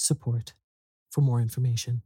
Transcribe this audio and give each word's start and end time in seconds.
support 0.00 0.54
for 1.10 1.20
more 1.20 1.40
information. 1.40 2.02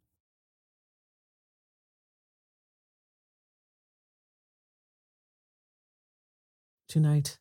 Tonight, 6.88 7.38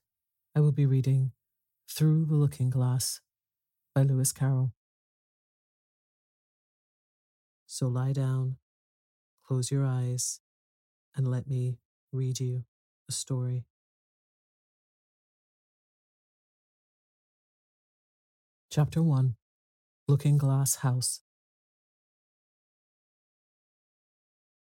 I 0.56 0.60
will 0.60 0.72
be 0.72 0.86
reading 0.86 1.32
Through 1.90 2.26
the 2.26 2.36
Looking 2.36 2.70
Glass 2.70 3.20
by 3.96 4.04
Lewis 4.04 4.32
Carroll. 4.32 4.74
So 7.66 7.88
lie 7.88 8.14
down, 8.14 8.58
close 9.46 9.72
your 9.72 9.86
eyes, 9.86 10.40
and 11.16 11.30
let 11.30 11.48
me 11.48 11.78
read 12.12 12.40
you 12.40 12.66
a 13.10 13.12
story. 13.12 13.66
Chapter 18.70 19.02
1 19.02 19.36
Looking 20.06 20.38
Glass 20.38 20.76
House. 20.76 21.22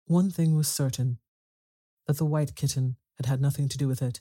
One 0.04 0.30
thing 0.30 0.54
was 0.54 0.68
certain 0.68 1.18
that 2.06 2.18
the 2.18 2.26
white 2.26 2.54
kitten 2.54 2.96
had 3.16 3.24
had 3.24 3.40
nothing 3.40 3.70
to 3.70 3.78
do 3.78 3.88
with 3.88 4.02
it. 4.02 4.20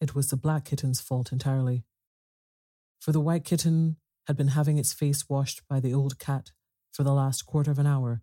It 0.00 0.14
was 0.14 0.30
the 0.30 0.36
black 0.36 0.66
kitten's 0.66 1.00
fault 1.00 1.32
entirely. 1.32 1.84
For 3.00 3.10
the 3.10 3.20
white 3.20 3.44
kitten 3.44 3.96
had 4.28 4.36
been 4.36 4.48
having 4.48 4.78
its 4.78 4.92
face 4.92 5.28
washed 5.28 5.66
by 5.66 5.80
the 5.80 5.92
old 5.92 6.20
cat 6.20 6.52
for 6.92 7.02
the 7.02 7.12
last 7.12 7.44
quarter 7.44 7.72
of 7.72 7.80
an 7.80 7.86
hour, 7.86 8.22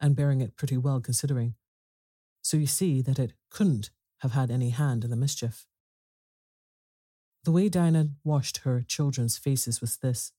and 0.00 0.16
bearing 0.16 0.40
it 0.40 0.56
pretty 0.56 0.78
well 0.78 1.02
considering. 1.02 1.54
So 2.40 2.56
you 2.56 2.66
see 2.66 3.02
that 3.02 3.18
it 3.18 3.34
couldn't 3.50 3.90
have 4.20 4.32
had 4.32 4.50
any 4.50 4.70
hand 4.70 5.04
in 5.04 5.10
the 5.10 5.16
mischief. 5.16 5.66
The 7.42 7.52
way 7.52 7.68
Dinah 7.68 8.08
washed 8.24 8.58
her 8.64 8.82
children's 8.88 9.36
faces 9.36 9.82
was 9.82 9.98
this. 9.98 10.32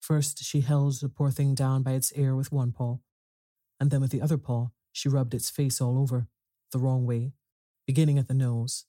First, 0.00 0.42
she 0.42 0.62
held 0.62 1.00
the 1.00 1.08
poor 1.08 1.30
thing 1.30 1.54
down 1.54 1.82
by 1.82 1.92
its 1.92 2.12
ear 2.12 2.34
with 2.34 2.50
one 2.50 2.72
paw, 2.72 2.98
and 3.78 3.90
then 3.90 4.00
with 4.00 4.10
the 4.10 4.22
other 4.22 4.38
paw, 4.38 4.68
she 4.92 5.08
rubbed 5.08 5.34
its 5.34 5.50
face 5.50 5.80
all 5.80 5.98
over, 5.98 6.26
the 6.72 6.78
wrong 6.78 7.06
way, 7.06 7.32
beginning 7.86 8.18
at 8.18 8.26
the 8.26 8.34
nose. 8.34 8.86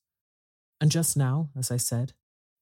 And 0.80 0.90
just 0.90 1.16
now, 1.16 1.50
as 1.56 1.70
I 1.70 1.78
said, 1.78 2.14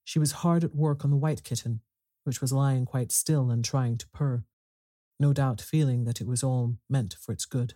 she 0.04 0.20
was 0.20 0.44
hard 0.44 0.64
at 0.64 0.76
work 0.76 1.06
on 1.06 1.12
the 1.12 1.18
white 1.18 1.44
kitten, 1.44 1.82
which 2.24 2.42
was 2.42 2.52
lying 2.52 2.86
quite 2.86 3.12
still 3.12 3.50
and 3.52 3.64
trying 3.64 3.98
to 3.98 4.10
purr, 4.10 4.44
no 5.20 5.32
doubt 5.32 5.62
feeling 5.62 6.04
that 6.06 6.20
it 6.20 6.28
was 6.28 6.44
all 6.44 6.78
meant 6.90 7.16
for 7.20 7.32
its 7.32 7.46
good. 7.46 7.76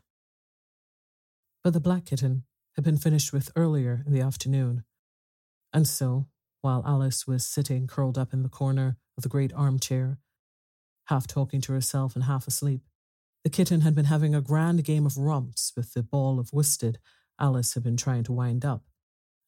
But 1.64 1.74
the 1.74 1.80
black 1.80 2.06
kitten 2.06 2.44
had 2.76 2.84
been 2.84 2.98
finished 2.98 3.32
with 3.32 3.52
earlier 3.56 4.04
in 4.06 4.12
the 4.12 4.22
afternoon, 4.22 4.84
and 5.72 5.88
so, 5.88 6.28
while 6.62 6.84
Alice 6.86 7.28
was 7.28 7.46
sitting 7.46 7.88
curled 7.88 8.18
up 8.18 8.34
in 8.34 8.44
the 8.44 8.50
corner 8.50 8.98
of 9.18 9.24
the 9.24 9.30
great 9.30 9.54
armchair, 9.54 10.20
half 11.06 11.28
talking 11.28 11.62
to 11.62 11.74
herself 11.74 12.16
and 12.16 12.26
half 12.26 12.48
asleep. 12.48 12.82
The 13.44 13.50
kitten 13.50 13.82
had 13.82 13.96
been 13.96 14.06
having 14.06 14.34
a 14.34 14.42
grand 14.42 14.84
game 14.86 15.06
of 15.06 15.18
romps 15.18 15.74
with 15.76 15.94
the 15.94 16.04
ball 16.04 16.40
of 16.40 16.54
worsted 16.54 16.98
Alice 17.40 17.74
had 17.74 17.84
been 17.84 17.98
trying 17.98 18.24
to 18.24 18.32
wind 18.32 18.64
up, 18.64 18.84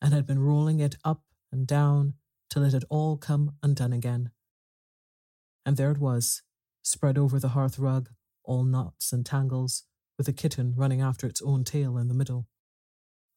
and 0.02 0.14
had 0.14 0.26
been 0.26 0.40
rolling 0.40 0.80
it 0.80 0.96
up 1.06 1.24
and 1.52 1.68
down 1.68 2.14
till 2.50 2.64
it 2.64 2.74
had 2.74 2.86
all 2.90 3.16
come 3.18 3.56
undone 3.64 3.94
again. 3.94 4.32
And 5.66 5.78
there 5.78 5.92
it 5.92 6.00
was, 6.00 6.42
spread 6.82 7.18
over 7.18 7.40
the 7.40 7.50
hearth 7.50 7.80
rug, 7.80 8.10
all 8.44 8.64
knots 8.64 9.14
and 9.14 9.26
tangles, 9.26 9.84
with 10.18 10.26
the 10.28 10.34
kitten 10.34 10.74
running 10.76 11.02
after 11.02 11.28
its 11.28 11.42
own 11.42 11.64
tail 11.64 11.98
in 11.98 12.08
the 12.08 12.14
middle. 12.14 12.48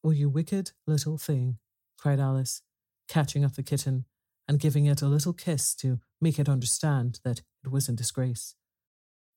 Oh, 0.05 0.11
you 0.11 0.28
wicked 0.28 0.73
little 0.87 1.19
thing, 1.19 1.59
cried 1.99 2.21
Alice, 2.21 2.62
catching 3.09 3.45
up 3.45 3.55
the 3.55 3.62
kitten 3.62 4.05
and 4.48 4.59
giving 4.59 4.86
it 4.86 5.03
a 5.03 5.06
little 5.06 5.34
kiss 5.34 5.75
to 5.75 6.00
make 6.20 6.38
it 6.38 6.48
understand 6.48 7.20
that 7.22 7.42
it 7.62 7.70
was 7.70 7.88
in 7.88 7.94
disgrace. 7.94 8.54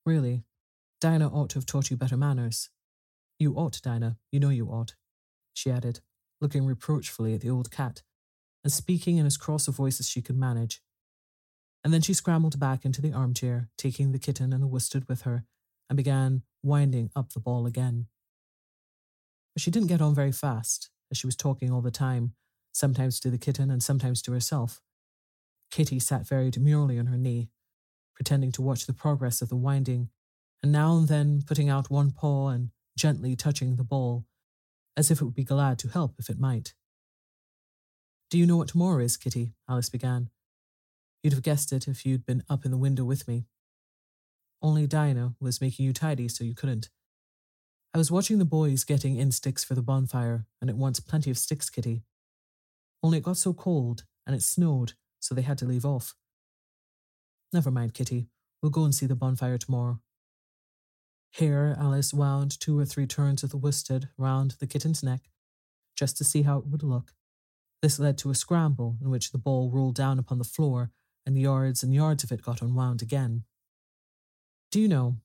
Really, 0.05 0.45
Dinah 1.01 1.27
ought 1.27 1.49
to 1.49 1.57
have 1.57 1.65
taught 1.65 1.91
you 1.91 1.97
better 1.97 2.17
manners. 2.17 2.69
You 3.37 3.53
ought, 3.55 3.81
Dinah, 3.81 4.17
you 4.31 4.39
know 4.39 4.49
you 4.49 4.67
ought, 4.67 4.95
she 5.53 5.69
added, 5.69 5.99
looking 6.39 6.65
reproachfully 6.65 7.33
at 7.33 7.41
the 7.41 7.49
old 7.49 7.71
cat, 7.71 8.03
and 8.63 8.71
speaking 8.71 9.17
in 9.17 9.25
as 9.25 9.37
cross 9.37 9.67
a 9.67 9.71
voice 9.71 9.99
as 9.99 10.07
she 10.07 10.21
could 10.21 10.37
manage. 10.37 10.81
And 11.83 11.93
then 11.93 12.01
she 12.01 12.13
scrambled 12.13 12.59
back 12.59 12.85
into 12.85 13.01
the 13.01 13.11
armchair, 13.11 13.69
taking 13.77 14.11
the 14.11 14.19
kitten 14.19 14.53
and 14.53 14.61
the 14.61 14.67
worsted 14.67 15.07
with 15.09 15.23
her, 15.23 15.43
and 15.89 15.97
began 15.97 16.43
winding 16.63 17.09
up 17.15 17.33
the 17.33 17.39
ball 17.39 17.65
again. 17.65 18.05
But 19.53 19.61
she 19.61 19.71
didn't 19.71 19.89
get 19.89 20.01
on 20.01 20.15
very 20.15 20.31
fast, 20.31 20.89
as 21.11 21.17
she 21.17 21.27
was 21.27 21.35
talking 21.35 21.71
all 21.71 21.81
the 21.81 21.91
time, 21.91 22.33
sometimes 22.71 23.19
to 23.19 23.29
the 23.29 23.37
kitten 23.37 23.69
and 23.69 23.83
sometimes 23.83 24.21
to 24.21 24.31
herself, 24.31 24.79
Kitty 25.71 25.99
sat 25.99 26.27
very 26.27 26.51
demurely 26.51 26.99
on 26.99 27.07
her 27.07 27.17
knee, 27.17 27.49
pretending 28.13 28.51
to 28.53 28.61
watch 28.61 28.85
the 28.85 28.93
progress 28.93 29.41
of 29.41 29.49
the 29.49 29.55
winding, 29.55 30.09
and 30.61 30.71
now 30.71 30.97
and 30.97 31.07
then 31.07 31.41
putting 31.45 31.69
out 31.69 31.89
one 31.89 32.11
paw 32.11 32.49
and 32.49 32.69
gently 32.97 33.35
touching 33.35 33.77
the 33.77 33.83
ball, 33.83 34.25
as 34.95 35.09
if 35.09 35.21
it 35.21 35.25
would 35.25 35.33
be 35.33 35.43
glad 35.43 35.79
to 35.79 35.87
help 35.87 36.15
if 36.19 36.29
it 36.29 36.39
might. 36.39 36.73
Do 38.29 38.37
you 38.37 38.45
know 38.45 38.57
what 38.57 38.67
tomorrow 38.67 39.03
is, 39.03 39.17
Kitty? 39.17 39.53
Alice 39.67 39.89
began. 39.89 40.29
You'd 41.23 41.33
have 41.33 41.43
guessed 41.43 41.71
it 41.71 41.87
if 41.87 42.05
you'd 42.05 42.25
been 42.25 42.43
up 42.49 42.65
in 42.65 42.71
the 42.71 42.77
window 42.77 43.03
with 43.03 43.27
me. 43.27 43.45
Only 44.61 44.87
Dinah 44.87 45.35
was 45.39 45.61
making 45.61 45.85
you 45.85 45.93
tidy 45.93 46.27
so 46.27 46.43
you 46.43 46.53
couldn't. 46.53 46.89
I 47.93 47.97
was 47.97 48.11
watching 48.11 48.39
the 48.39 48.45
boys 48.45 48.83
getting 48.83 49.17
in 49.17 49.31
sticks 49.31 49.63
for 49.63 49.75
the 49.75 49.81
bonfire, 49.81 50.45
and 50.61 50.69
it 50.69 50.77
wants 50.77 50.99
plenty 50.99 51.29
of 51.29 51.37
sticks, 51.37 51.69
Kitty. 51.69 52.03
Only 53.03 53.17
it 53.17 53.23
got 53.23 53.37
so 53.37 53.53
cold, 53.53 54.05
and 54.25 54.35
it 54.35 54.43
snowed, 54.43 54.93
so 55.21 55.33
they 55.33 55.43
had 55.43 55.57
to 55.59 55.65
leave 55.65 55.85
off. 55.85 56.15
Never 57.53 57.71
mind, 57.71 57.93
Kitty. 57.93 58.27
We'll 58.61 58.71
go 58.71 58.83
and 58.83 58.93
see 58.93 59.05
the 59.05 59.15
bonfire 59.15 59.57
tomorrow. 59.57 60.01
Here, 61.31 61.75
Alice 61.79 62.13
wound 62.13 62.59
two 62.59 62.77
or 62.77 62.85
three 62.85 63.07
turns 63.07 63.41
of 63.41 63.51
the 63.51 63.57
worsted 63.57 64.09
round 64.17 64.55
the 64.59 64.67
kitten's 64.67 65.01
neck, 65.01 65.29
just 65.95 66.17
to 66.17 66.25
see 66.25 66.41
how 66.41 66.57
it 66.57 66.67
would 66.67 66.83
look. 66.83 67.13
This 67.81 67.99
led 67.99 68.17
to 68.19 68.29
a 68.29 68.35
scramble 68.35 68.97
in 69.01 69.09
which 69.09 69.31
the 69.31 69.37
ball 69.37 69.71
rolled 69.71 69.95
down 69.95 70.19
upon 70.19 70.37
the 70.37 70.43
floor, 70.43 70.91
and 71.25 71.39
yards 71.39 71.83
and 71.83 71.93
yards 71.93 72.23
of 72.23 72.31
it 72.31 72.41
got 72.41 72.61
unwound 72.61 73.01
again. 73.01 73.45
Do 74.71 74.79
you 74.79 74.87
know, 74.87 75.17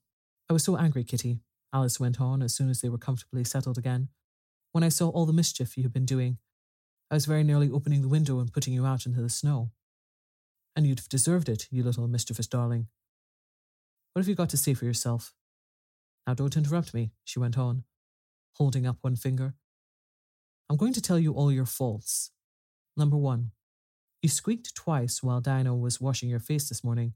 I 0.49 0.53
was 0.53 0.65
so 0.65 0.77
angry, 0.77 1.05
Kitty, 1.05 1.41
Alice 1.73 2.01
went 2.01 2.21
on 2.21 2.43
as 2.43 2.55
soon 2.55 2.71
as 2.71 2.81
they 2.81 2.89
were 2.89 2.99
comfortably 2.99 3.45
settled 3.45 3.77
again, 3.77 4.09
when 4.73 4.85
I 4.85 4.89
saw 4.89 5.09
all 5.09 5.27
the 5.27 5.33
mischief 5.33 5.77
you 5.77 5.83
had 5.83 5.93
been 5.93 6.07
doing. 6.07 6.39
I 7.11 7.15
was 7.15 7.27
very 7.27 7.45
nearly 7.45 7.71
opening 7.71 8.03
the 8.03 8.09
window 8.09 8.41
and 8.41 8.53
putting 8.53 8.73
you 8.73 8.87
out 8.87 9.07
into 9.07 9.21
the 9.21 9.29
snow. 9.29 9.73
And 10.77 10.87
you'd 10.87 11.01
have 11.01 11.09
deserved 11.09 11.49
it, 11.49 11.67
you 11.71 11.83
little 11.83 12.07
mischievous 12.07 12.47
darling. 12.47 12.87
What 14.13 14.21
have 14.21 14.29
you 14.29 14.35
got 14.35 14.51
to 14.51 14.57
say 14.59 14.75
for 14.75 14.85
yourself? 14.85 15.35
Now 16.27 16.35
don't 16.35 16.57
interrupt 16.57 16.93
me, 16.93 17.13
she 17.25 17.39
went 17.39 17.57
on, 17.57 17.85
holding 18.53 18.87
up 18.87 18.99
one 19.01 19.17
finger. 19.17 19.55
I'm 20.69 20.77
going 20.77 20.93
to 20.93 21.01
tell 21.01 21.19
you 21.19 21.33
all 21.33 21.51
your 21.51 21.65
faults. 21.65 22.31
Number 22.97 23.17
one, 23.17 23.53
you 24.23 24.29
squeaked 24.29 24.75
twice 24.75 25.23
while 25.23 25.41
Dinah 25.41 25.75
was 25.75 26.01
washing 26.01 26.29
your 26.29 26.41
face 26.41 26.69
this 26.69 26.85
morning. 26.85 27.15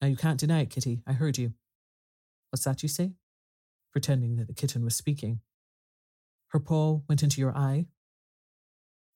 Now 0.00 0.08
you 0.08 0.16
can't 0.16 0.40
deny 0.40 0.60
it, 0.60 0.70
Kitty. 0.70 1.02
I 1.06 1.12
heard 1.12 1.38
you. 1.38 1.52
What's 2.50 2.64
that 2.64 2.82
you 2.82 2.88
say? 2.88 3.12
Pretending 3.92 4.36
that 4.36 4.46
the 4.46 4.54
kitten 4.54 4.84
was 4.84 4.96
speaking. 4.96 5.40
Her 6.48 6.60
paw 6.60 7.00
went 7.08 7.22
into 7.22 7.40
your 7.40 7.56
eye. 7.56 7.86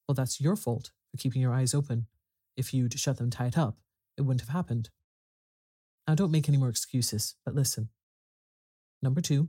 Well, 0.06 0.14
that's 0.14 0.40
your 0.40 0.56
fault 0.56 0.90
for 1.10 1.16
keeping 1.16 1.40
your 1.40 1.54
eyes 1.54 1.74
open. 1.74 2.06
If 2.56 2.72
you'd 2.74 2.98
shut 2.98 3.18
them 3.18 3.30
tight 3.30 3.56
up, 3.56 3.78
it 4.16 4.22
wouldn't 4.22 4.42
have 4.42 4.54
happened. 4.54 4.90
Now, 6.06 6.14
don't 6.14 6.32
make 6.32 6.48
any 6.48 6.58
more 6.58 6.68
excuses, 6.68 7.34
but 7.44 7.54
listen. 7.54 7.88
Number 9.02 9.20
two, 9.20 9.48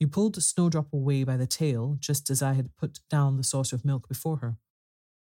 you 0.00 0.08
pulled 0.08 0.42
Snowdrop 0.42 0.92
away 0.92 1.24
by 1.24 1.36
the 1.36 1.46
tail 1.46 1.96
just 2.00 2.30
as 2.30 2.42
I 2.42 2.54
had 2.54 2.76
put 2.76 3.00
down 3.08 3.36
the 3.36 3.44
saucer 3.44 3.76
of 3.76 3.84
milk 3.84 4.08
before 4.08 4.38
her. 4.38 4.56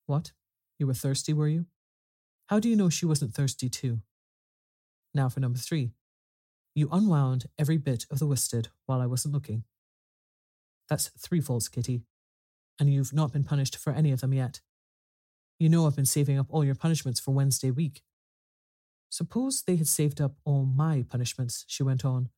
What? 0.06 0.32
You 0.78 0.86
were 0.86 0.94
thirsty, 0.94 1.32
were 1.32 1.48
you? 1.48 1.66
How 2.46 2.60
do 2.60 2.68
you 2.68 2.76
know 2.76 2.88
she 2.88 3.06
wasn't 3.06 3.34
thirsty 3.34 3.68
too? 3.68 4.00
Now 5.12 5.28
for 5.28 5.40
number 5.40 5.58
three. 5.58 5.92
You 6.74 6.88
unwound 6.90 7.46
every 7.58 7.78
bit 7.78 8.06
of 8.10 8.18
the 8.18 8.26
worsted 8.26 8.68
while 8.86 9.00
I 9.00 9.06
wasn't 9.06 9.34
looking. 9.34 9.64
That's 10.88 11.08
three 11.18 11.40
faults, 11.40 11.68
Kitty, 11.68 12.02
and 12.78 12.92
you've 12.92 13.12
not 13.12 13.32
been 13.32 13.44
punished 13.44 13.76
for 13.76 13.92
any 13.92 14.12
of 14.12 14.20
them 14.20 14.34
yet. 14.34 14.60
You 15.64 15.70
know 15.70 15.86
I've 15.86 15.96
been 15.96 16.04
saving 16.04 16.38
up 16.38 16.48
all 16.50 16.62
your 16.62 16.74
punishments 16.74 17.18
for 17.18 17.30
Wednesday 17.30 17.70
week. 17.70 18.02
Suppose 19.08 19.62
they 19.62 19.76
had 19.76 19.88
saved 19.88 20.20
up 20.20 20.34
all 20.44 20.66
my 20.66 21.06
punishments, 21.08 21.64
she 21.66 21.82
went 21.82 22.04
on, 22.04 22.28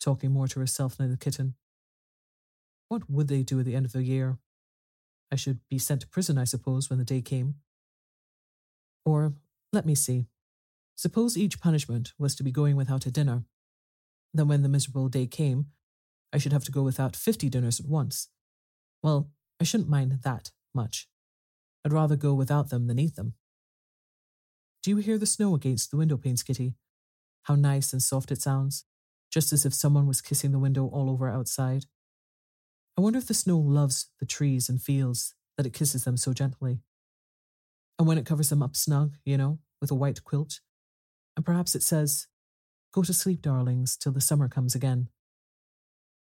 talking 0.00 0.32
more 0.32 0.48
to 0.48 0.58
herself 0.58 0.96
than 0.96 1.08
the 1.08 1.16
kitten. 1.16 1.54
What 2.88 3.08
would 3.08 3.28
they 3.28 3.44
do 3.44 3.60
at 3.60 3.64
the 3.64 3.76
end 3.76 3.86
of 3.86 3.92
the 3.92 4.02
year? 4.02 4.38
I 5.30 5.36
should 5.36 5.60
be 5.70 5.78
sent 5.78 6.00
to 6.00 6.08
prison, 6.08 6.36
I 6.36 6.42
suppose, 6.42 6.90
when 6.90 6.98
the 6.98 7.04
day 7.04 7.22
came. 7.22 7.54
Or, 9.04 9.34
let 9.72 9.86
me 9.86 9.94
see. 9.94 10.26
Suppose 10.96 11.38
each 11.38 11.60
punishment 11.60 12.12
was 12.18 12.34
to 12.34 12.42
be 12.42 12.50
going 12.50 12.74
without 12.74 13.06
a 13.06 13.12
dinner. 13.12 13.44
Then, 14.32 14.48
when 14.48 14.62
the 14.62 14.68
miserable 14.68 15.08
day 15.08 15.28
came, 15.28 15.66
I 16.32 16.38
should 16.38 16.52
have 16.52 16.64
to 16.64 16.72
go 16.72 16.82
without 16.82 17.14
fifty 17.14 17.48
dinners 17.48 17.78
at 17.78 17.86
once. 17.86 18.30
Well, 19.00 19.30
I 19.60 19.64
shouldn't 19.64 19.88
mind 19.88 20.22
that 20.24 20.50
much. 20.74 21.06
I'd 21.84 21.92
rather 21.92 22.16
go 22.16 22.34
without 22.34 22.70
them 22.70 22.86
than 22.86 22.98
eat 22.98 23.16
them. 23.16 23.34
Do 24.82 24.90
you 24.90 24.96
hear 24.98 25.18
the 25.18 25.26
snow 25.26 25.54
against 25.54 25.90
the 25.90 25.96
window 25.96 26.16
panes, 26.16 26.42
Kitty? 26.42 26.74
How 27.42 27.54
nice 27.54 27.92
and 27.92 28.02
soft 28.02 28.30
it 28.30 28.40
sounds, 28.40 28.84
just 29.30 29.52
as 29.52 29.66
if 29.66 29.74
someone 29.74 30.06
was 30.06 30.20
kissing 30.20 30.52
the 30.52 30.58
window 30.58 30.86
all 30.86 31.10
over 31.10 31.28
outside. 31.28 31.86
I 32.96 33.00
wonder 33.00 33.18
if 33.18 33.26
the 33.26 33.34
snow 33.34 33.58
loves 33.58 34.10
the 34.20 34.26
trees 34.26 34.68
and 34.68 34.80
fields 34.80 35.34
that 35.56 35.66
it 35.66 35.72
kisses 35.72 36.04
them 36.04 36.16
so 36.16 36.32
gently. 36.32 36.80
And 37.98 38.08
when 38.08 38.18
it 38.18 38.26
covers 38.26 38.48
them 38.48 38.62
up 38.62 38.76
snug, 38.76 39.16
you 39.24 39.36
know, 39.36 39.58
with 39.80 39.90
a 39.90 39.94
white 39.94 40.24
quilt, 40.24 40.60
and 41.36 41.44
perhaps 41.44 41.74
it 41.74 41.82
says, 41.82 42.28
Go 42.92 43.02
to 43.02 43.12
sleep, 43.12 43.42
darlings, 43.42 43.96
till 43.96 44.12
the 44.12 44.20
summer 44.20 44.48
comes 44.48 44.74
again. 44.74 45.08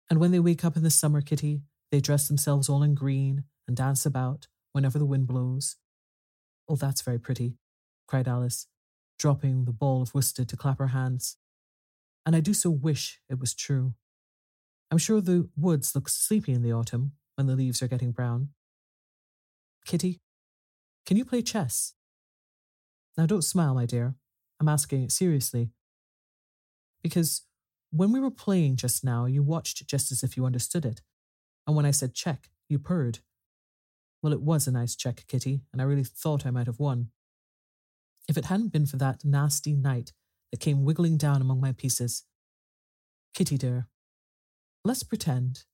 And 0.09 0.19
when 0.19 0.31
they 0.31 0.39
wake 0.39 0.63
up 0.63 0.77
in 0.77 0.83
the 0.83 0.89
summer, 0.89 1.21
Kitty, 1.21 1.61
they 1.91 1.99
dress 1.99 2.27
themselves 2.27 2.69
all 2.69 2.83
in 2.83 2.95
green 2.95 3.43
and 3.67 3.75
dance 3.75 4.05
about 4.05 4.47
whenever 4.75 4.99
the 4.99 5.05
wind 5.05 5.25
blows. 5.25 5.77
Oh, 6.67 6.75
that's 6.75 7.01
very 7.01 7.17
pretty, 7.17 7.55
cried 8.09 8.27
Alice, 8.27 8.67
dropping 9.17 9.63
the 9.63 9.71
ball 9.71 10.01
of 10.01 10.13
worsted 10.13 10.49
to 10.49 10.57
clap 10.57 10.79
her 10.79 10.87
hands. 10.87 11.37
And 12.25 12.35
I 12.35 12.41
do 12.41 12.53
so 12.53 12.69
wish 12.69 13.21
it 13.29 13.39
was 13.39 13.53
true. 13.53 13.93
I'm 14.91 14.97
sure 14.97 15.21
the 15.21 15.47
woods 15.55 15.95
look 15.95 16.09
sleepy 16.09 16.51
in 16.51 16.61
the 16.61 16.73
autumn 16.73 17.13
when 17.35 17.47
the 17.47 17.55
leaves 17.55 17.81
are 17.81 17.87
getting 17.87 18.11
brown. 18.11 18.49
Kitty, 19.85 20.19
can 21.05 21.15
you 21.15 21.23
play 21.23 21.41
chess? 21.41 21.93
Now 23.17 23.25
don't 23.25 23.43
smile, 23.43 23.75
my 23.75 23.85
dear. 23.85 24.15
I'm 24.59 24.67
asking 24.67 25.03
it 25.03 25.11
seriously. 25.13 25.69
Because 27.01 27.43
when 27.91 28.11
we 28.11 28.19
were 28.19 28.29
playing 28.29 28.75
just 28.75 29.05
now, 29.05 29.25
you 29.25 29.41
watched 29.41 29.87
just 29.87 30.11
as 30.11 30.21
if 30.21 30.35
you 30.35 30.45
understood 30.45 30.83
it. 30.85 31.01
And 31.65 31.77
when 31.77 31.85
I 31.85 31.91
said 31.91 32.13
check, 32.13 32.49
you 32.67 32.77
purred. 32.77 33.19
Well, 34.25 34.33
it 34.33 34.41
was 34.41 34.65
a 34.65 34.71
nice 34.71 34.95
check, 34.95 35.23
Kitty, 35.27 35.61
and 35.71 35.79
I 35.79 35.85
really 35.85 36.03
thought 36.03 36.47
I 36.47 36.49
might 36.49 36.65
have 36.65 36.79
won. 36.79 37.09
If 38.27 38.37
it 38.37 38.45
hadn't 38.45 38.71
been 38.73 38.87
for 38.87 38.97
that 38.97 39.23
nasty 39.23 39.75
knight 39.75 40.13
that 40.51 40.59
came 40.59 40.83
wiggling 40.83 41.15
down 41.15 41.41
among 41.41 41.61
my 41.61 41.73
pieces. 41.73 42.23
Kitty, 43.35 43.55
dear, 43.55 43.87
let's 44.83 45.03
pretend. 45.03 45.65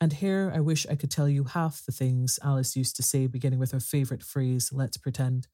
And 0.00 0.14
here 0.14 0.50
I 0.52 0.58
wish 0.58 0.88
I 0.90 0.96
could 0.96 1.12
tell 1.12 1.28
you 1.28 1.44
half 1.44 1.84
the 1.86 1.92
things 1.92 2.40
Alice 2.42 2.74
used 2.74 2.96
to 2.96 3.04
say, 3.04 3.28
beginning 3.28 3.60
with 3.60 3.70
her 3.70 3.78
favourite 3.78 4.24
phrase, 4.24 4.72
let's 4.72 4.96
pretend. 4.96 5.46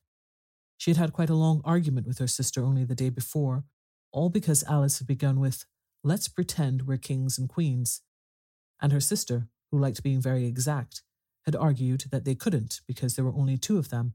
She 0.78 0.92
had 0.92 0.96
had 0.96 1.12
quite 1.12 1.28
a 1.28 1.34
long 1.34 1.60
argument 1.62 2.06
with 2.06 2.20
her 2.20 2.26
sister 2.26 2.64
only 2.64 2.84
the 2.84 2.94
day 2.94 3.10
before, 3.10 3.64
all 4.12 4.30
because 4.30 4.64
Alice 4.64 4.98
had 4.98 5.06
begun 5.06 5.40
with, 5.40 5.66
Let's 6.02 6.26
pretend 6.26 6.86
we're 6.86 6.96
kings 6.96 7.36
and 7.36 7.50
queens. 7.50 8.00
And 8.80 8.92
her 8.92 9.00
sister, 9.00 9.48
who 9.70 9.78
liked 9.78 10.02
being 10.02 10.22
very 10.22 10.46
exact, 10.46 11.02
had 11.44 11.56
argued 11.56 12.04
that 12.10 12.24
they 12.24 12.34
couldn't 12.34 12.80
because 12.86 13.14
there 13.14 13.24
were 13.24 13.34
only 13.34 13.56
two 13.56 13.78
of 13.78 13.90
them. 13.90 14.14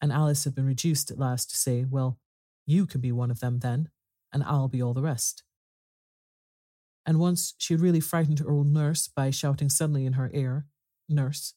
And 0.00 0.12
Alice 0.12 0.44
had 0.44 0.54
been 0.54 0.66
reduced 0.66 1.10
at 1.10 1.18
last 1.18 1.50
to 1.50 1.56
say, 1.56 1.84
Well, 1.88 2.18
you 2.66 2.86
can 2.86 3.00
be 3.00 3.12
one 3.12 3.30
of 3.30 3.40
them 3.40 3.58
then, 3.58 3.90
and 4.32 4.42
I'll 4.44 4.68
be 4.68 4.82
all 4.82 4.94
the 4.94 5.02
rest. 5.02 5.42
And 7.06 7.18
once 7.18 7.54
she 7.58 7.74
had 7.74 7.80
really 7.80 8.00
frightened 8.00 8.38
her 8.38 8.50
old 8.50 8.66
nurse 8.66 9.08
by 9.08 9.30
shouting 9.30 9.68
suddenly 9.68 10.06
in 10.06 10.14
her 10.14 10.30
ear, 10.32 10.66
Nurse, 11.08 11.54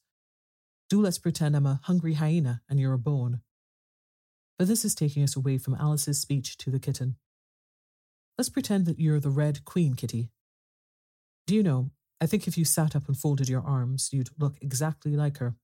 do 0.90 1.00
let's 1.00 1.18
pretend 1.18 1.54
I'm 1.54 1.66
a 1.66 1.80
hungry 1.84 2.14
hyena 2.14 2.62
and 2.68 2.80
you're 2.80 2.92
a 2.92 2.98
bone. 2.98 3.40
But 4.58 4.66
this 4.66 4.84
is 4.84 4.94
taking 4.94 5.22
us 5.22 5.36
away 5.36 5.58
from 5.58 5.76
Alice's 5.76 6.20
speech 6.20 6.56
to 6.58 6.70
the 6.70 6.80
kitten. 6.80 7.16
Let's 8.36 8.48
pretend 8.48 8.86
that 8.86 8.98
you're 8.98 9.20
the 9.20 9.30
Red 9.30 9.64
Queen, 9.64 9.94
Kitty. 9.94 10.30
Do 11.46 11.54
you 11.54 11.62
know, 11.62 11.90
I 12.24 12.26
think 12.26 12.48
if 12.48 12.56
you 12.56 12.64
sat 12.64 12.96
up 12.96 13.06
and 13.06 13.14
folded 13.14 13.50
your 13.50 13.60
arms, 13.60 14.08
you'd 14.10 14.30
look 14.38 14.56
exactly 14.62 15.14
like 15.14 15.36
her. 15.36 15.56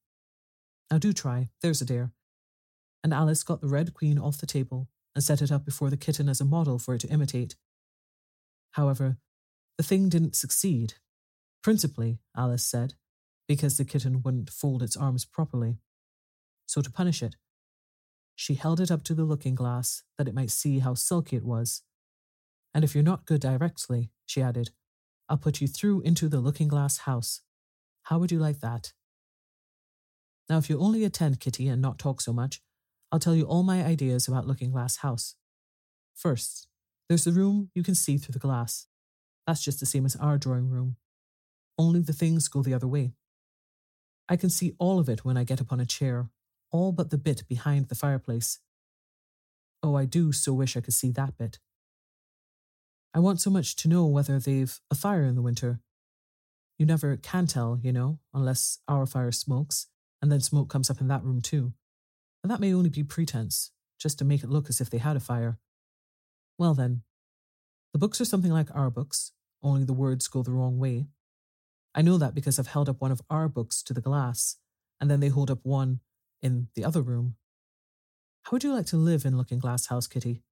Now 0.91 0.99
do 0.99 1.15
try, 1.15 1.49
there's 1.63 1.81
a 1.81 1.87
dear. 1.87 2.13
And 3.03 3.15
Alice 3.15 3.43
got 3.43 3.63
the 3.63 3.67
Red 3.69 3.95
Queen 3.95 4.19
off 4.19 4.37
the 4.37 4.47
table 4.47 4.91
and 5.15 5.25
set 5.25 5.41
it 5.41 5.51
up 5.51 5.65
before 5.65 5.89
the 5.89 5.97
kitten 5.97 6.29
as 6.29 6.39
a 6.39 6.45
model 6.45 6.79
for 6.79 6.95
it 6.95 7.01
to 7.01 7.09
imitate. 7.09 7.57
However, 8.73 9.17
the 9.79 9.83
thing 9.83 10.11
didn't 10.11 10.37
succeed. 10.37 10.97
Principally, 11.63 12.19
Alice 12.37 12.67
said, 12.67 12.93
because 13.49 13.79
the 13.79 13.87
kitten 13.87 14.21
wouldn't 14.23 14.51
fold 14.51 14.83
its 14.83 14.99
arms 14.99 15.25
properly. 15.25 15.79
So 16.67 16.83
to 16.83 16.91
punish 16.91 17.23
it, 17.23 17.37
she 18.35 18.53
held 18.53 18.81
it 18.81 18.91
up 18.91 19.03
to 19.05 19.15
the 19.15 19.25
looking 19.25 19.55
glass 19.55 20.03
that 20.19 20.29
it 20.29 20.35
might 20.35 20.51
see 20.51 20.81
how 20.81 20.93
sulky 20.93 21.37
it 21.37 21.45
was. 21.45 21.85
And 22.75 22.85
if 22.85 22.95
you're 22.95 23.03
not 23.03 23.25
good 23.25 23.41
directly, 23.41 24.11
she 24.27 24.43
added, 24.43 24.73
I'll 25.31 25.39
put 25.39 25.61
you 25.61 25.69
through 25.69 26.01
into 26.01 26.29
the 26.29 26.41
looking 26.41 26.67
glass 26.67 26.99
house. 26.99 27.43
How 28.03 28.19
would 28.19 28.33
you 28.33 28.41
like 28.41 28.59
that? 28.61 28.93
Now, 30.49 30.59
if 30.59 30.69
you 30.69 30.81
only 30.81 31.05
attend, 31.05 31.39
Kitty, 31.39 31.69
and 31.69 31.81
not 31.81 32.01
talk 32.01 32.21
so 32.21 32.33
much, 32.33 32.61
I'll 33.13 33.21
tell 33.21 33.37
you 33.37 33.45
all 33.45 33.63
my 33.63 33.85
ideas 33.85 34.27
about 34.27 34.49
Looking 34.49 34.73
Glass 34.73 34.97
House. 34.97 35.37
First, 36.17 36.67
there's 37.09 37.23
the 37.23 37.31
room 37.31 37.71
you 37.77 37.85
can 37.85 37.95
see 37.95 38.19
through 38.19 38.33
the 38.33 38.41
glass. 38.41 38.89
That's 39.47 39.63
just 39.63 39.79
the 39.79 39.87
same 39.87 40.05
as 40.05 40.17
our 40.17 40.37
drawing 40.37 40.69
room. 40.69 40.97
Only 41.79 42.01
the 42.01 42.13
things 42.13 42.49
go 42.49 42.63
the 42.63 42.75
other 42.75 42.89
way. 42.89 43.13
I 44.29 44.37
can 44.37 44.51
see 44.51 44.75
all 44.81 44.99
of 44.99 45.09
it 45.09 45.25
when 45.25 45.37
I 45.37 45.45
get 45.45 45.61
upon 45.61 45.79
a 45.79 45.87
chair, 45.87 46.29
all 46.73 46.91
but 46.91 47.11
the 47.11 47.19
bit 47.19 47.45
behind 47.49 47.89
the 47.89 47.95
fireplace. 47.95 48.59
Oh, 49.83 49.95
I 49.95 50.07
do 50.07 50.33
so 50.33 50.53
wish 50.53 50.77
I 50.77 50.81
could 50.81 50.95
see 50.95 51.13
that 51.13 51.39
bit. 51.39 51.61
I 53.13 53.19
want 53.19 53.41
so 53.41 53.51
much 53.51 53.75
to 53.77 53.89
know 53.89 54.07
whether 54.07 54.39
they've 54.39 54.79
a 54.91 54.95
fire 54.95 55.25
in 55.25 55.35
the 55.35 55.43
winter. 55.43 55.81
You 56.79 56.87
never 56.87 57.17
can 57.17 57.47
tell, 57.47 57.79
you 57.83 57.93
know, 57.93 58.21
unless 58.33 58.79
our 58.87 59.05
fire 59.05 59.33
smokes, 59.33 59.89
and 60.23 60.31
then 60.31 60.41
smoke 60.41 60.71
comes 60.71 60.91
up 60.91 61.01
in 61.01 61.09
that 61.09 61.25
room 61.25 61.41
too. 61.41 61.73
And 62.43 62.51
that 62.51 62.61
may 62.61 62.73
only 62.73 62.89
be 62.89 63.03
pretense, 63.03 63.73
just 63.99 64.19
to 64.19 64.25
make 64.25 64.43
it 64.43 64.51
look 64.51 64.69
as 64.69 64.81
if 64.81 64.89
they 64.91 64.99
had 64.99 65.17
a 65.17 65.21
fire. 65.21 65.59
Well 66.57 66.75
then, 66.75 67.03
the 67.93 67.99
books 67.99 68.21
are 68.21 68.25
something 68.25 68.53
like 68.53 68.75
our 68.75 68.91
books, 68.91 69.33
only 69.63 69.85
the 69.85 69.93
words 69.93 70.29
go 70.29 70.43
the 70.43 70.53
wrong 70.53 70.79
way. 70.79 71.07
I 71.95 72.03
know 72.03 72.17
that 72.19 72.35
because 72.35 72.59
I've 72.59 72.69
held 72.69 72.89
up 72.89 73.01
one 73.01 73.11
of 73.11 73.21
our 73.29 73.49
books 73.49 73.83
to 73.83 73.93
the 73.93 74.01
glass, 74.01 74.57
and 75.01 75.11
then 75.11 75.19
they 75.19 75.29
hold 75.29 75.51
up 75.51 75.61
one 75.65 76.01
in 76.41 76.69
the 76.77 76.85
other 76.85 77.03
room. 77.03 77.35
How 78.43 78.53
would 78.53 78.65
you 78.65 78.73
like 78.73 78.87
to 78.87 78.97
live 78.97 79.25
in 79.25 79.37
Looking 79.37 79.59
Glass 79.59 79.87
House, 79.87 80.07
Kitty? 80.07 80.43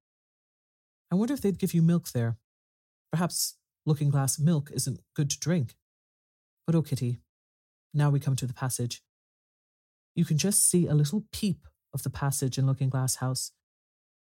I 1.11 1.15
wonder 1.15 1.33
if 1.33 1.41
they'd 1.41 1.57
give 1.57 1.73
you 1.73 1.81
milk 1.81 2.09
there. 2.09 2.37
Perhaps 3.11 3.55
Looking 3.85 4.09
Glass 4.09 4.39
milk 4.39 4.69
isn't 4.73 4.99
good 5.15 5.29
to 5.29 5.39
drink. 5.39 5.75
But 6.65 6.75
oh, 6.75 6.81
Kitty, 6.81 7.19
now 7.93 8.09
we 8.09 8.19
come 8.19 8.35
to 8.35 8.45
the 8.45 8.53
passage. 8.53 9.01
You 10.15 10.25
can 10.25 10.37
just 10.37 10.69
see 10.69 10.85
a 10.87 10.93
little 10.93 11.25
peep 11.31 11.67
of 11.93 12.03
the 12.03 12.09
passage 12.09 12.57
in 12.57 12.67
Looking 12.67 12.89
Glass 12.89 13.15
House 13.15 13.51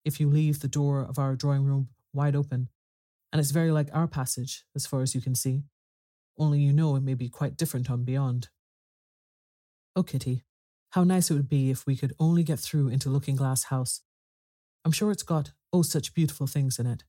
if 0.06 0.20
you 0.20 0.30
leave 0.30 0.60
the 0.60 0.68
door 0.68 1.02
of 1.02 1.20
our 1.20 1.36
drawing 1.36 1.66
room 1.66 1.90
wide 2.14 2.36
open, 2.36 2.70
and 3.32 3.40
it's 3.40 3.52
very 3.52 3.72
like 3.72 3.90
our 3.94 4.08
passage 4.08 4.64
as 4.76 4.86
far 4.86 5.02
as 5.02 5.14
you 5.14 5.22
can 5.22 5.36
see, 5.36 5.64
only 6.38 6.60
you 6.60 6.74
know 6.74 6.96
it 6.96 7.04
may 7.04 7.14
be 7.14 7.30
quite 7.30 7.58
different 7.58 7.90
on 7.90 8.04
beyond. 8.04 8.50
Oh, 9.96 10.04
Kitty, 10.04 10.44
how 10.92 11.04
nice 11.04 11.30
it 11.30 11.34
would 11.34 11.50
be 11.50 11.70
if 11.70 11.86
we 11.86 11.96
could 11.96 12.14
only 12.20 12.44
get 12.44 12.60
through 12.60 12.88
into 12.88 13.10
Looking 13.10 13.36
Glass 13.36 13.66
House. 13.66 14.02
I'm 14.86 14.92
sure 14.92 15.12
it's 15.12 15.24
got 15.24 15.52
oh 15.74 15.82
such 15.82 16.14
beautiful 16.14 16.48
things 16.48 16.80
in 16.80 16.88
it. 16.88 17.04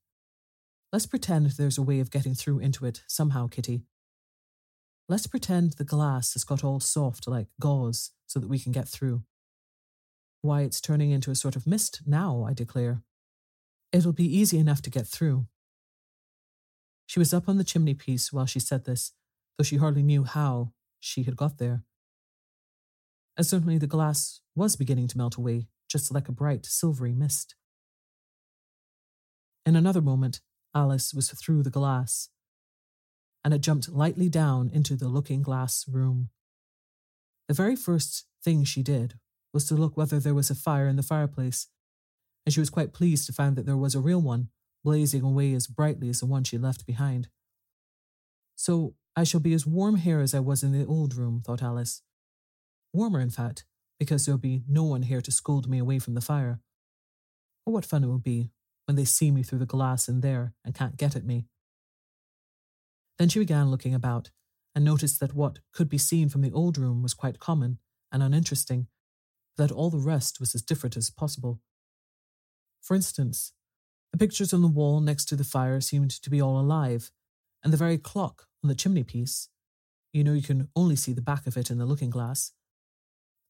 Let's 0.93 1.07
pretend 1.07 1.47
there's 1.47 1.79
a 1.79 1.83
way 1.83 2.01
of 2.01 2.11
getting 2.11 2.35
through 2.35 2.59
into 2.59 2.85
it 2.85 3.03
somehow, 3.07 3.47
Kitty. 3.47 3.83
Let's 5.09 5.27
pretend 5.27 5.73
the 5.73 5.85
glass 5.85 6.33
has 6.33 6.45
got 6.45 6.65
all 6.65 6.81
soft 6.81 7.29
like 7.29 7.49
gauze 7.61 8.11
so 8.27 8.41
that 8.41 8.49
we 8.49 8.59
can 8.59 8.73
get 8.73 8.89
through. 8.89 9.23
Why, 10.43 10.63
it's 10.63 10.81
turning 10.81 11.11
into 11.11 11.31
a 11.31 11.37
sort 11.37 11.55
of 11.55 11.67
mist 11.67 12.03
now, 12.07 12.45
I 12.49 12.55
declare. 12.55 13.03
It'll 13.93 14.13
be 14.13 14.37
easy 14.37 14.59
enough 14.59 14.83
to 14.83 14.91
get 14.91 15.07
through. 15.07 15.47
She 17.07 17.19
was 17.19 17.35
up 17.35 17.49
on 17.49 17.59
the 17.59 17.65
chimney 17.65 17.95
piece 17.95 18.33
while 18.33 18.47
she 18.47 18.61
said 18.61 18.85
this, 18.85 19.13
though 19.59 19.65
she 19.65 19.77
hardly 19.77 20.03
knew 20.03 20.25
how 20.25 20.73
she 20.99 21.25
had 21.25 21.37
got 21.37 21.59
there. 21.59 21.83
And 23.37 23.47
certainly 23.47 23.79
the 23.79 23.87
glass 23.87 24.41
was 24.55 24.77
beginning 24.77 25.09
to 25.09 25.19
melt 25.19 25.37
away, 25.37 25.67
just 25.89 26.13
like 26.13 26.29
a 26.29 26.33
bright, 26.33 26.67
silvery 26.67 27.13
mist. 27.13 27.55
In 29.67 29.77
another 29.77 30.01
moment, 30.01 30.41
Alice 30.75 31.13
was 31.13 31.31
through 31.31 31.63
the 31.63 31.71
glass 31.71 32.29
and 33.45 33.53
had 33.53 33.63
jumped 33.63 33.89
lightly 33.89 34.29
down 34.29 34.71
into 34.73 34.97
the 34.97 35.09
looking 35.09 35.43
glass 35.43 35.87
room. 35.89 36.29
The 37.49 37.55
very 37.55 37.77
first 37.77 38.27
thing 38.45 38.65
she 38.65 38.83
did 38.83 39.15
was 39.53 39.65
to 39.67 39.75
look 39.75 39.97
whether 39.97 40.21
there 40.21 40.35
was 40.35 40.51
a 40.51 40.55
fire 40.55 40.87
in 40.87 40.97
the 40.97 41.03
fireplace, 41.03 41.67
and 42.45 42.53
she 42.53 42.61
was 42.61 42.71
quite 42.71 42.93
pleased 42.93 43.27
to 43.27 43.33
find 43.33 43.57
that 43.57 43.67
there 43.67 43.77
was 43.77 43.95
a 43.95 44.01
real 44.01 44.21
one, 44.21 44.49
blazing 44.85 45.23
away 45.23 45.55
as 45.55 45.67
brightly 45.67 46.09
as 46.09 46.21
the 46.21 46.27
one 46.27 46.45
she 46.45 46.59
left 46.59 46.87
behind. 46.87 47.29
So 48.55 48.95
I 49.17 49.25
shall 49.25 49.41
be 49.41 49.55
as 49.55 49.67
warm 49.67 49.97
here 49.97 50.21
as 50.21 50.35
I 50.35 50.41
was 50.41 50.63
in 50.63 50.73
the 50.73 50.87
old 50.87 51.17
room, 51.17 51.43
thought 51.45 51.63
Alice. 51.63 52.03
Warmer, 52.93 53.21
in 53.21 53.31
fact, 53.31 53.65
because 53.99 54.25
there'll 54.25 54.39
be 54.39 54.63
no 54.69 54.85
one 54.85 55.03
here 55.03 55.21
to 55.21 55.33
scold 55.33 55.69
me 55.69 55.79
away 55.79 55.99
from 55.99 56.15
the 56.15 56.21
fire. 56.21 56.61
Oh, 57.67 57.73
what 57.73 57.85
fun 57.85 58.05
it 58.05 58.09
will 58.09 58.19
be 58.19 58.51
when 58.91 58.97
they 58.97 59.05
see 59.05 59.31
me 59.31 59.45
through 59.45 59.61
the 59.61 59.67
glass 59.67 60.09
in 60.09 60.21
there 60.21 60.53
and 60.65 60.75
can't 60.75 60.97
get 60.97 61.15
at 61.15 61.25
me. 61.25 61.47
Then 63.21 63.29
she 63.29 63.39
began 63.39 63.71
looking 63.71 63.95
about 63.95 64.31
and 64.75 64.85
noticed 64.85 65.21
that 65.21 65.33
what 65.33 65.61
could 65.73 65.89
be 65.89 65.97
seen 65.97 66.29
from 66.29 66.41
the 66.41 66.51
old 66.51 66.77
room 66.77 67.01
was 67.01 67.15
quite 67.15 67.39
common 67.39 67.79
and 68.11 68.21
uninteresting, 68.21 68.89
but 69.57 69.69
that 69.69 69.73
all 69.73 69.91
the 69.91 69.99
rest 69.99 70.41
was 70.41 70.57
as 70.57 70.63
different 70.63 70.97
as 70.97 71.09
possible. 71.09 71.61
For 72.83 72.97
instance, 72.97 73.53
the 74.11 74.19
pictures 74.19 74.53
on 74.53 74.61
the 74.61 74.67
wall 74.67 74.99
next 74.99 75.27
to 75.27 75.37
the 75.37 75.45
fire 75.45 75.81
seemed 75.81 76.11
to 76.11 76.29
be 76.29 76.43
all 76.43 76.59
alive, 76.59 77.13
and 77.63 77.73
the 77.73 77.77
very 77.77 77.97
clock 77.97 78.49
on 78.65 78.67
the 78.67 78.75
chimney 78.75 79.05
piece 79.05 79.51
you 80.13 80.25
know 80.25 80.33
you 80.33 80.43
can 80.43 80.67
only 80.75 80.97
see 80.97 81.13
the 81.13 81.23
back 81.23 81.47
of 81.47 81.57
it 81.57 81.71
in 81.71 81.79
the 81.79 81.87
looking 81.87 82.11
glass 82.11 82.51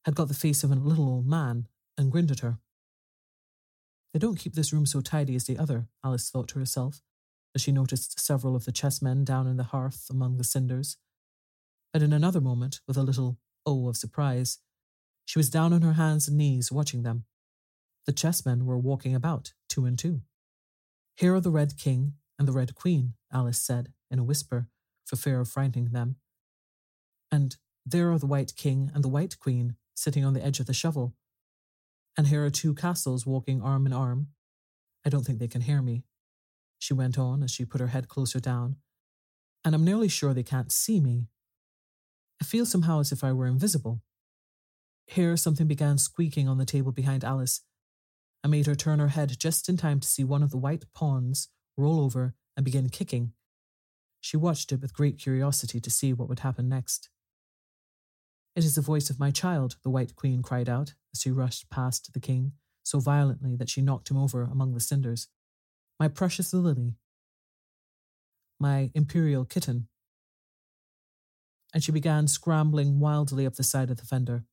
had 0.04 0.14
got 0.14 0.28
the 0.28 0.35
face 0.35 0.62
of 0.62 0.70
a 0.70 0.75
little 0.75 1.09
old 1.09 1.26
man 1.26 1.66
and 1.97 2.12
grinned 2.12 2.30
at 2.30 2.40
her. 2.40 2.59
They 4.12 4.19
don't 4.19 4.38
keep 4.38 4.55
this 4.55 4.73
room 4.73 4.87
so 4.87 5.00
tidy 5.00 5.37
as 5.37 5.45
the 5.45 5.59
other, 5.59 5.87
Alice 6.05 6.31
thought 6.31 6.49
to 6.49 6.59
herself, 6.59 7.02
as 7.55 7.62
she 7.62 7.73
noticed 7.73 8.19
several 8.19 8.57
of 8.57 8.64
the 8.64 8.73
chessmen 8.73 9.25
down 9.25 9.47
in 9.47 9.57
the 9.57 9.64
hearth 9.64 10.07
among 10.11 10.37
the 10.37 10.45
cinders. 10.45 10.97
And 11.95 12.02
in 12.02 12.12
another 12.12 12.40
moment, 12.40 12.81
with 12.87 12.97
a 12.97 13.02
little 13.02 13.38
oh 13.67 13.88
of 13.88 13.97
surprise, 13.97 14.59
she 15.25 15.38
was 15.38 15.50
down 15.50 15.73
on 15.73 15.83
her 15.83 15.93
hands 15.93 16.26
and 16.26 16.37
knees 16.37 16.73
watching 16.73 17.02
them. 17.02 17.25
The 18.07 18.12
chessmen 18.12 18.64
were 18.64 18.79
walking 18.79 19.14
about, 19.14 19.52
two 19.69 19.85
and 19.85 19.99
two. 19.99 20.23
Here 21.17 21.35
are 21.35 21.40
the 21.40 21.50
Red 21.50 21.76
King 21.76 22.14
and 22.38 22.49
the 22.49 22.52
Red 22.52 22.75
Queen, 22.75 23.14
Alice 23.33 23.62
said 23.62 23.93
in 24.11 24.19
a 24.19 24.25
whisper, 24.25 24.69
for 25.05 25.17
fear 25.17 25.40
of 25.40 25.49
frightening 25.49 25.90
them. 25.90 26.17
And 27.31 27.57
there 27.87 28.11
are 28.11 28.19
the 28.19 28.26
White 28.26 28.57
King 28.57 28.90
and 28.95 29.05
the 29.05 29.09
White 29.09 29.38
Queen 29.38 29.76
sitting 29.95 30.25
on 30.25 30.35
the 30.35 30.45
edge 30.45 30.61
of 30.61 30.67
the 30.67 30.73
shovel. 30.73 31.14
And 32.17 32.26
here 32.26 32.45
are 32.45 32.50
two 32.50 32.75
castles 32.75 33.26
walking 33.26 33.62
arm 33.62 33.87
in 33.87 33.93
arm. 33.93 34.29
I 35.05 35.09
don't 35.09 35.25
think 35.25 35.38
they 35.38 35.49
can 35.49 35.62
hear 35.62 35.81
me, 35.81 36.05
she 36.79 36.95
went 36.95 37.19
on 37.19 37.43
as 37.43 37.50
she 37.50 37.64
put 37.64 37.81
her 37.81 37.88
head 37.88 38.09
closer 38.09 38.40
down. 38.40 38.76
And 39.64 39.75
I'm 39.75 39.85
nearly 39.85 40.09
sure 40.09 40.33
they 40.33 40.43
can't 40.43 40.73
see 40.73 41.00
me. 41.00 41.29
I 42.40 42.45
feel 42.45 42.64
somehow 42.64 43.00
as 43.00 43.12
if 43.12 43.23
I 43.23 43.33
were 43.33 43.47
invisible. 43.47 44.00
Here 45.07 45.37
something 45.37 45.67
began 45.67 45.99
squeaking 45.99 46.49
on 46.49 46.57
the 46.57 46.64
table 46.64 46.90
behind 46.90 47.23
Alice. 47.23 47.61
I 48.43 48.49
made 48.49 48.67
her 48.67 48.75
turn 48.75 48.99
her 48.99 49.09
head 49.09 49.38
just 49.38 49.69
in 49.69 49.76
time 49.76 50.00
to 50.00 50.09
see 50.09 50.25
one 50.25 50.43
of 50.43 50.50
the 50.50 50.57
white 50.57 50.87
pawns 50.95 51.49
roll 51.76 52.00
over 52.00 52.35
and 52.57 52.64
begin 52.64 52.88
kicking. 52.88 53.33
She 54.21 54.38
watched 54.38 54.73
it 54.73 54.81
with 54.81 54.95
great 54.95 55.19
curiosity 55.19 55.81
to 55.81 55.90
see 55.90 56.14
what 56.14 56.29
would 56.29 56.40
happen 56.40 56.69
next. 56.69 57.11
It 58.57 58.64
is 58.64 58.75
the 58.75 58.80
voice 58.80 59.11
of 59.11 59.21
my 59.21 59.30
child, 59.30 59.76
the 59.83 59.90
White 59.90 60.16
Queen 60.16 60.42
cried 60.42 60.69
out 60.69 60.95
as 61.14 61.21
she 61.21 61.30
rushed 61.30 61.71
past 61.71 62.12
the 62.12 62.21
king 62.21 62.52
so 62.83 62.99
violently 62.99 63.57
that 63.57 63.69
she 63.69 63.80
knocked 63.80 64.11
him 64.11 64.16
over 64.16 64.42
among 64.42 64.75
the 64.75 64.80
cinders. 64.80 65.28
My 65.99 66.09
precious 66.09 66.52
Lily, 66.52 66.95
my 68.59 68.90
imperial 68.95 69.45
kitten. 69.45 69.88
And 71.73 71.85
she 71.85 71.92
began 71.92 72.26
scrambling 72.26 72.99
wildly 72.99 73.47
up 73.47 73.54
the 73.54 73.62
side 73.62 73.90
of 73.90 73.99
the 73.99 74.04
fender. 74.04 74.45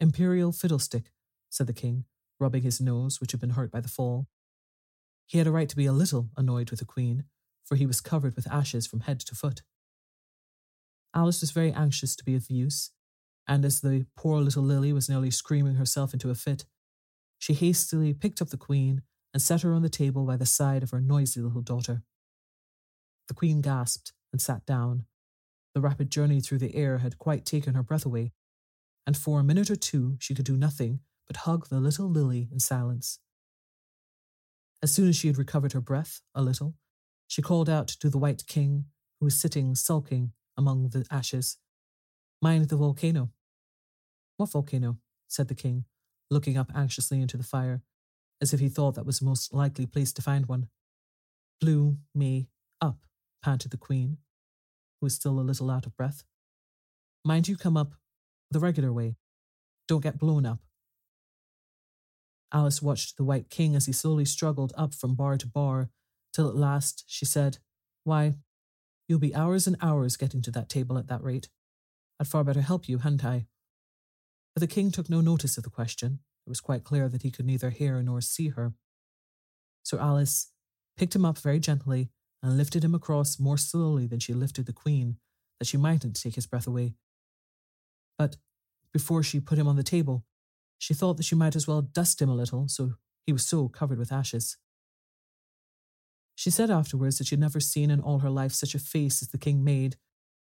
Imperial 0.00 0.52
fiddlestick, 0.52 1.12
said 1.50 1.66
the 1.66 1.72
king, 1.72 2.04
rubbing 2.40 2.62
his 2.62 2.80
nose, 2.80 3.20
which 3.20 3.32
had 3.32 3.40
been 3.40 3.50
hurt 3.50 3.70
by 3.70 3.80
the 3.80 3.88
fall. 3.88 4.26
He 5.26 5.38
had 5.38 5.46
a 5.46 5.52
right 5.52 5.68
to 5.68 5.76
be 5.76 5.86
a 5.86 5.92
little 5.92 6.30
annoyed 6.36 6.70
with 6.70 6.78
the 6.78 6.86
queen, 6.86 7.24
for 7.64 7.76
he 7.76 7.84
was 7.84 8.00
covered 8.00 8.34
with 8.34 8.50
ashes 8.50 8.86
from 8.86 9.00
head 9.00 9.20
to 9.20 9.34
foot. 9.34 9.62
Alice 11.14 11.40
was 11.40 11.50
very 11.50 11.72
anxious 11.72 12.14
to 12.16 12.24
be 12.24 12.34
of 12.34 12.50
use, 12.50 12.90
and 13.46 13.64
as 13.64 13.80
the 13.80 14.06
poor 14.16 14.40
little 14.40 14.62
Lily 14.62 14.92
was 14.92 15.08
nearly 15.08 15.30
screaming 15.30 15.76
herself 15.76 16.12
into 16.12 16.30
a 16.30 16.34
fit, 16.34 16.66
she 17.38 17.54
hastily 17.54 18.12
picked 18.12 18.42
up 18.42 18.50
the 18.50 18.56
Queen 18.56 19.02
and 19.32 19.42
set 19.42 19.62
her 19.62 19.72
on 19.72 19.82
the 19.82 19.88
table 19.88 20.24
by 20.24 20.36
the 20.36 20.46
side 20.46 20.82
of 20.82 20.90
her 20.90 21.00
noisy 21.00 21.40
little 21.40 21.62
daughter. 21.62 22.02
The 23.28 23.34
Queen 23.34 23.60
gasped 23.60 24.12
and 24.32 24.40
sat 24.40 24.66
down. 24.66 25.04
The 25.74 25.80
rapid 25.80 26.10
journey 26.10 26.40
through 26.40 26.58
the 26.58 26.74
air 26.74 26.98
had 26.98 27.18
quite 27.18 27.44
taken 27.44 27.74
her 27.74 27.82
breath 27.82 28.04
away, 28.04 28.32
and 29.06 29.16
for 29.16 29.40
a 29.40 29.44
minute 29.44 29.70
or 29.70 29.76
two 29.76 30.16
she 30.18 30.34
could 30.34 30.44
do 30.44 30.56
nothing 30.56 31.00
but 31.26 31.38
hug 31.38 31.68
the 31.68 31.80
little 31.80 32.08
Lily 32.10 32.48
in 32.50 32.58
silence. 32.58 33.20
As 34.82 34.92
soon 34.92 35.08
as 35.08 35.16
she 35.16 35.26
had 35.28 35.38
recovered 35.38 35.72
her 35.72 35.80
breath 35.80 36.20
a 36.34 36.42
little, 36.42 36.74
she 37.26 37.42
called 37.42 37.68
out 37.68 37.88
to 37.88 38.08
the 38.08 38.18
White 38.18 38.46
King, 38.46 38.86
who 39.18 39.26
was 39.26 39.38
sitting 39.38 39.74
sulking 39.74 40.32
among 40.58 40.88
the 40.90 41.06
ashes. 41.10 41.56
Mind 42.42 42.68
the 42.68 42.76
volcano. 42.76 43.30
What 44.36 44.50
volcano? 44.50 44.98
said 45.28 45.48
the 45.48 45.54
king, 45.54 45.84
looking 46.30 46.56
up 46.56 46.72
anxiously 46.74 47.20
into 47.20 47.36
the 47.36 47.44
fire, 47.44 47.82
as 48.40 48.52
if 48.52 48.60
he 48.60 48.68
thought 48.68 48.94
that 48.94 49.06
was 49.06 49.20
the 49.20 49.26
most 49.26 49.54
likely 49.54 49.86
place 49.86 50.12
to 50.14 50.22
find 50.22 50.46
one. 50.46 50.68
Blew 51.60 51.98
me 52.14 52.48
up, 52.80 52.98
panted 53.42 53.70
the 53.70 53.76
queen, 53.76 54.18
who 55.00 55.06
was 55.06 55.14
still 55.14 55.38
a 55.38 55.42
little 55.42 55.70
out 55.70 55.86
of 55.86 55.96
breath. 55.96 56.24
Mind 57.24 57.46
you 57.46 57.56
come 57.56 57.76
up 57.76 57.94
the 58.50 58.60
regular 58.60 58.92
way. 58.92 59.16
Don't 59.86 60.02
get 60.02 60.18
blown 60.18 60.46
up. 60.46 60.60
Alice 62.52 62.80
watched 62.80 63.16
the 63.16 63.24
White 63.24 63.50
King 63.50 63.76
as 63.76 63.86
he 63.86 63.92
slowly 63.92 64.24
struggled 64.24 64.72
up 64.76 64.94
from 64.94 65.14
bar 65.14 65.36
to 65.36 65.46
bar, 65.46 65.90
till 66.32 66.48
at 66.48 66.56
last 66.56 67.04
she 67.06 67.24
said, 67.24 67.58
Why, 68.04 68.34
You'll 69.08 69.18
be 69.18 69.34
hours 69.34 69.66
and 69.66 69.76
hours 69.80 70.16
getting 70.16 70.42
to 70.42 70.50
that 70.50 70.68
table 70.68 70.98
at 70.98 71.08
that 71.08 71.22
rate. 71.22 71.48
I'd 72.20 72.28
far 72.28 72.44
better 72.44 72.60
help 72.60 72.88
you, 72.88 72.98
hadn't 72.98 73.24
I? 73.24 73.46
But 74.54 74.60
the 74.60 74.66
king 74.66 74.90
took 74.90 75.08
no 75.08 75.20
notice 75.20 75.56
of 75.56 75.64
the 75.64 75.70
question. 75.70 76.20
It 76.46 76.50
was 76.50 76.60
quite 76.60 76.84
clear 76.84 77.08
that 77.08 77.22
he 77.22 77.30
could 77.30 77.46
neither 77.46 77.70
hear 77.70 78.02
nor 78.02 78.20
see 78.20 78.48
her. 78.48 78.74
So 79.82 79.98
Alice 79.98 80.52
picked 80.96 81.14
him 81.14 81.24
up 81.24 81.38
very 81.38 81.58
gently 81.58 82.10
and 82.42 82.56
lifted 82.56 82.84
him 82.84 82.94
across 82.94 83.40
more 83.40 83.56
slowly 83.56 84.06
than 84.06 84.20
she 84.20 84.34
lifted 84.34 84.66
the 84.66 84.72
queen, 84.72 85.16
that 85.58 85.66
she 85.66 85.76
mightn't 85.76 86.20
take 86.20 86.34
his 86.34 86.46
breath 86.46 86.66
away. 86.66 86.94
But 88.18 88.36
before 88.92 89.22
she 89.22 89.40
put 89.40 89.58
him 89.58 89.68
on 89.68 89.76
the 89.76 89.82
table, 89.82 90.24
she 90.78 90.94
thought 90.94 91.16
that 91.16 91.24
she 91.24 91.34
might 91.34 91.56
as 91.56 91.66
well 91.66 91.82
dust 91.82 92.20
him 92.20 92.28
a 92.28 92.34
little, 92.34 92.68
so 92.68 92.94
he 93.26 93.32
was 93.32 93.46
so 93.46 93.68
covered 93.68 93.98
with 93.98 94.12
ashes. 94.12 94.56
She 96.38 96.50
said 96.50 96.70
afterwards 96.70 97.18
that 97.18 97.26
she 97.26 97.34
had 97.34 97.40
never 97.40 97.58
seen 97.58 97.90
in 97.90 97.98
all 97.98 98.20
her 98.20 98.30
life 98.30 98.52
such 98.52 98.72
a 98.72 98.78
face 98.78 99.22
as 99.22 99.30
the 99.30 99.38
king 99.38 99.64
made 99.64 99.96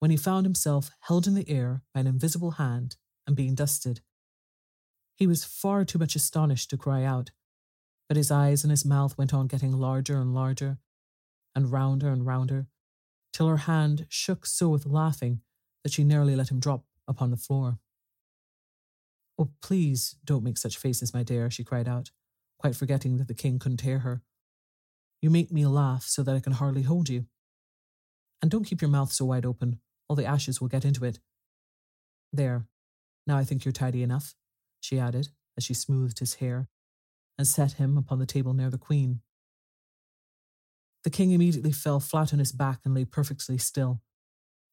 when 0.00 0.10
he 0.10 0.16
found 0.16 0.44
himself 0.44 0.90
held 1.02 1.28
in 1.28 1.34
the 1.34 1.48
air 1.48 1.82
by 1.94 2.00
an 2.00 2.08
invisible 2.08 2.50
hand 2.50 2.96
and 3.28 3.36
being 3.36 3.54
dusted. 3.54 4.00
He 5.14 5.24
was 5.24 5.44
far 5.44 5.84
too 5.84 6.00
much 6.00 6.16
astonished 6.16 6.68
to 6.70 6.76
cry 6.76 7.04
out, 7.04 7.30
but 8.08 8.16
his 8.16 8.28
eyes 8.28 8.64
and 8.64 8.72
his 8.72 8.84
mouth 8.84 9.16
went 9.16 9.32
on 9.32 9.46
getting 9.46 9.70
larger 9.70 10.20
and 10.20 10.34
larger, 10.34 10.78
and 11.54 11.70
rounder 11.70 12.08
and 12.08 12.26
rounder, 12.26 12.66
till 13.32 13.46
her 13.46 13.58
hand 13.58 14.06
shook 14.08 14.46
so 14.46 14.68
with 14.68 14.84
laughing 14.84 15.42
that 15.84 15.92
she 15.92 16.02
nearly 16.02 16.34
let 16.34 16.50
him 16.50 16.58
drop 16.58 16.86
upon 17.06 17.30
the 17.30 17.36
floor. 17.36 17.78
Oh, 19.38 19.52
please 19.62 20.16
don't 20.24 20.42
make 20.42 20.58
such 20.58 20.76
faces, 20.76 21.14
my 21.14 21.22
dear, 21.22 21.52
she 21.52 21.62
cried 21.62 21.86
out, 21.86 22.10
quite 22.58 22.74
forgetting 22.74 23.18
that 23.18 23.28
the 23.28 23.32
king 23.32 23.60
couldn't 23.60 23.82
hear 23.82 24.00
her. 24.00 24.22
You 25.20 25.30
make 25.30 25.50
me 25.50 25.66
laugh 25.66 26.04
so 26.04 26.22
that 26.22 26.36
I 26.36 26.40
can 26.40 26.52
hardly 26.52 26.82
hold 26.82 27.08
you. 27.08 27.26
And 28.40 28.50
don't 28.50 28.64
keep 28.64 28.80
your 28.80 28.90
mouth 28.90 29.12
so 29.12 29.24
wide 29.24 29.44
open, 29.44 29.80
all 30.08 30.16
the 30.16 30.24
ashes 30.24 30.60
will 30.60 30.68
get 30.68 30.84
into 30.84 31.04
it. 31.04 31.18
There, 32.32 32.66
now 33.26 33.36
I 33.36 33.44
think 33.44 33.64
you're 33.64 33.72
tidy 33.72 34.02
enough, 34.02 34.34
she 34.80 34.98
added 34.98 35.28
as 35.56 35.64
she 35.64 35.74
smoothed 35.74 36.20
his 36.20 36.34
hair 36.34 36.68
and 37.36 37.46
set 37.46 37.72
him 37.72 37.98
upon 37.98 38.18
the 38.18 38.26
table 38.26 38.54
near 38.54 38.70
the 38.70 38.78
Queen. 38.78 39.20
The 41.04 41.10
King 41.10 41.32
immediately 41.32 41.72
fell 41.72 42.00
flat 42.00 42.32
on 42.32 42.38
his 42.38 42.52
back 42.52 42.80
and 42.84 42.94
lay 42.94 43.04
perfectly 43.04 43.58
still, 43.58 44.02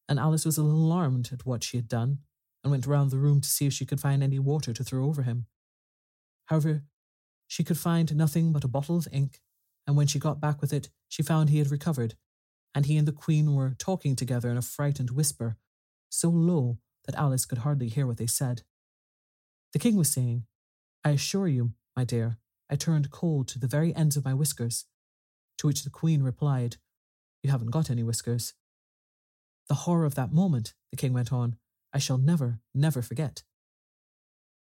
and 0.07 0.19
Alice 0.19 0.45
was 0.45 0.57
a 0.57 0.63
little 0.63 0.85
alarmed 0.85 1.29
at 1.31 1.45
what 1.45 1.63
she 1.63 1.77
had 1.77 1.87
done 1.87 2.19
and 2.63 2.71
went 2.71 2.87
round 2.87 3.11
the 3.11 3.17
room 3.17 3.41
to 3.41 3.49
see 3.49 3.65
if 3.65 3.73
she 3.73 3.85
could 3.85 3.99
find 3.99 4.21
any 4.21 4.39
water 4.39 4.73
to 4.73 4.83
throw 4.83 5.05
over 5.05 5.23
him. 5.23 5.45
However, 6.45 6.83
she 7.47 7.63
could 7.63 7.77
find 7.77 8.15
nothing 8.15 8.51
but 8.51 8.63
a 8.63 8.67
bottle 8.67 8.97
of 8.97 9.07
ink, 9.11 9.41
and 9.87 9.95
when 9.95 10.07
she 10.07 10.19
got 10.19 10.41
back 10.41 10.61
with 10.61 10.73
it, 10.73 10.89
she 11.07 11.23
found 11.23 11.49
he 11.49 11.59
had 11.59 11.71
recovered, 11.71 12.15
and 12.73 12.85
he 12.85 12.97
and 12.97 13.07
the 13.07 13.11
Queen 13.11 13.53
were 13.53 13.75
talking 13.77 14.15
together 14.15 14.49
in 14.49 14.57
a 14.57 14.61
frightened 14.61 15.11
whisper, 15.11 15.57
so 16.09 16.29
low 16.29 16.77
that 17.05 17.15
Alice 17.15 17.45
could 17.45 17.59
hardly 17.59 17.87
hear 17.87 18.07
what 18.07 18.17
they 18.17 18.27
said. 18.27 18.63
The 19.73 19.79
King 19.79 19.95
was 19.95 20.11
saying, 20.11 20.45
I 21.03 21.11
assure 21.11 21.47
you, 21.47 21.73
my 21.95 22.03
dear, 22.03 22.37
I 22.69 22.75
turned 22.75 23.11
cold 23.11 23.47
to 23.49 23.59
the 23.59 23.67
very 23.67 23.95
ends 23.95 24.17
of 24.17 24.25
my 24.25 24.33
whiskers, 24.33 24.85
to 25.57 25.67
which 25.67 25.83
the 25.83 25.89
Queen 25.89 26.23
replied, 26.23 26.77
You 27.43 27.51
haven't 27.51 27.71
got 27.71 27.89
any 27.89 28.03
whiskers. 28.03 28.53
The 29.69 29.75
horror 29.75 30.05
of 30.05 30.15
that 30.15 30.33
moment, 30.33 30.73
the 30.91 30.97
King 30.97 31.13
went 31.13 31.31
on, 31.31 31.57
I 31.93 31.99
shall 31.99 32.17
never, 32.17 32.59
never 32.73 33.01
forget. 33.01 33.43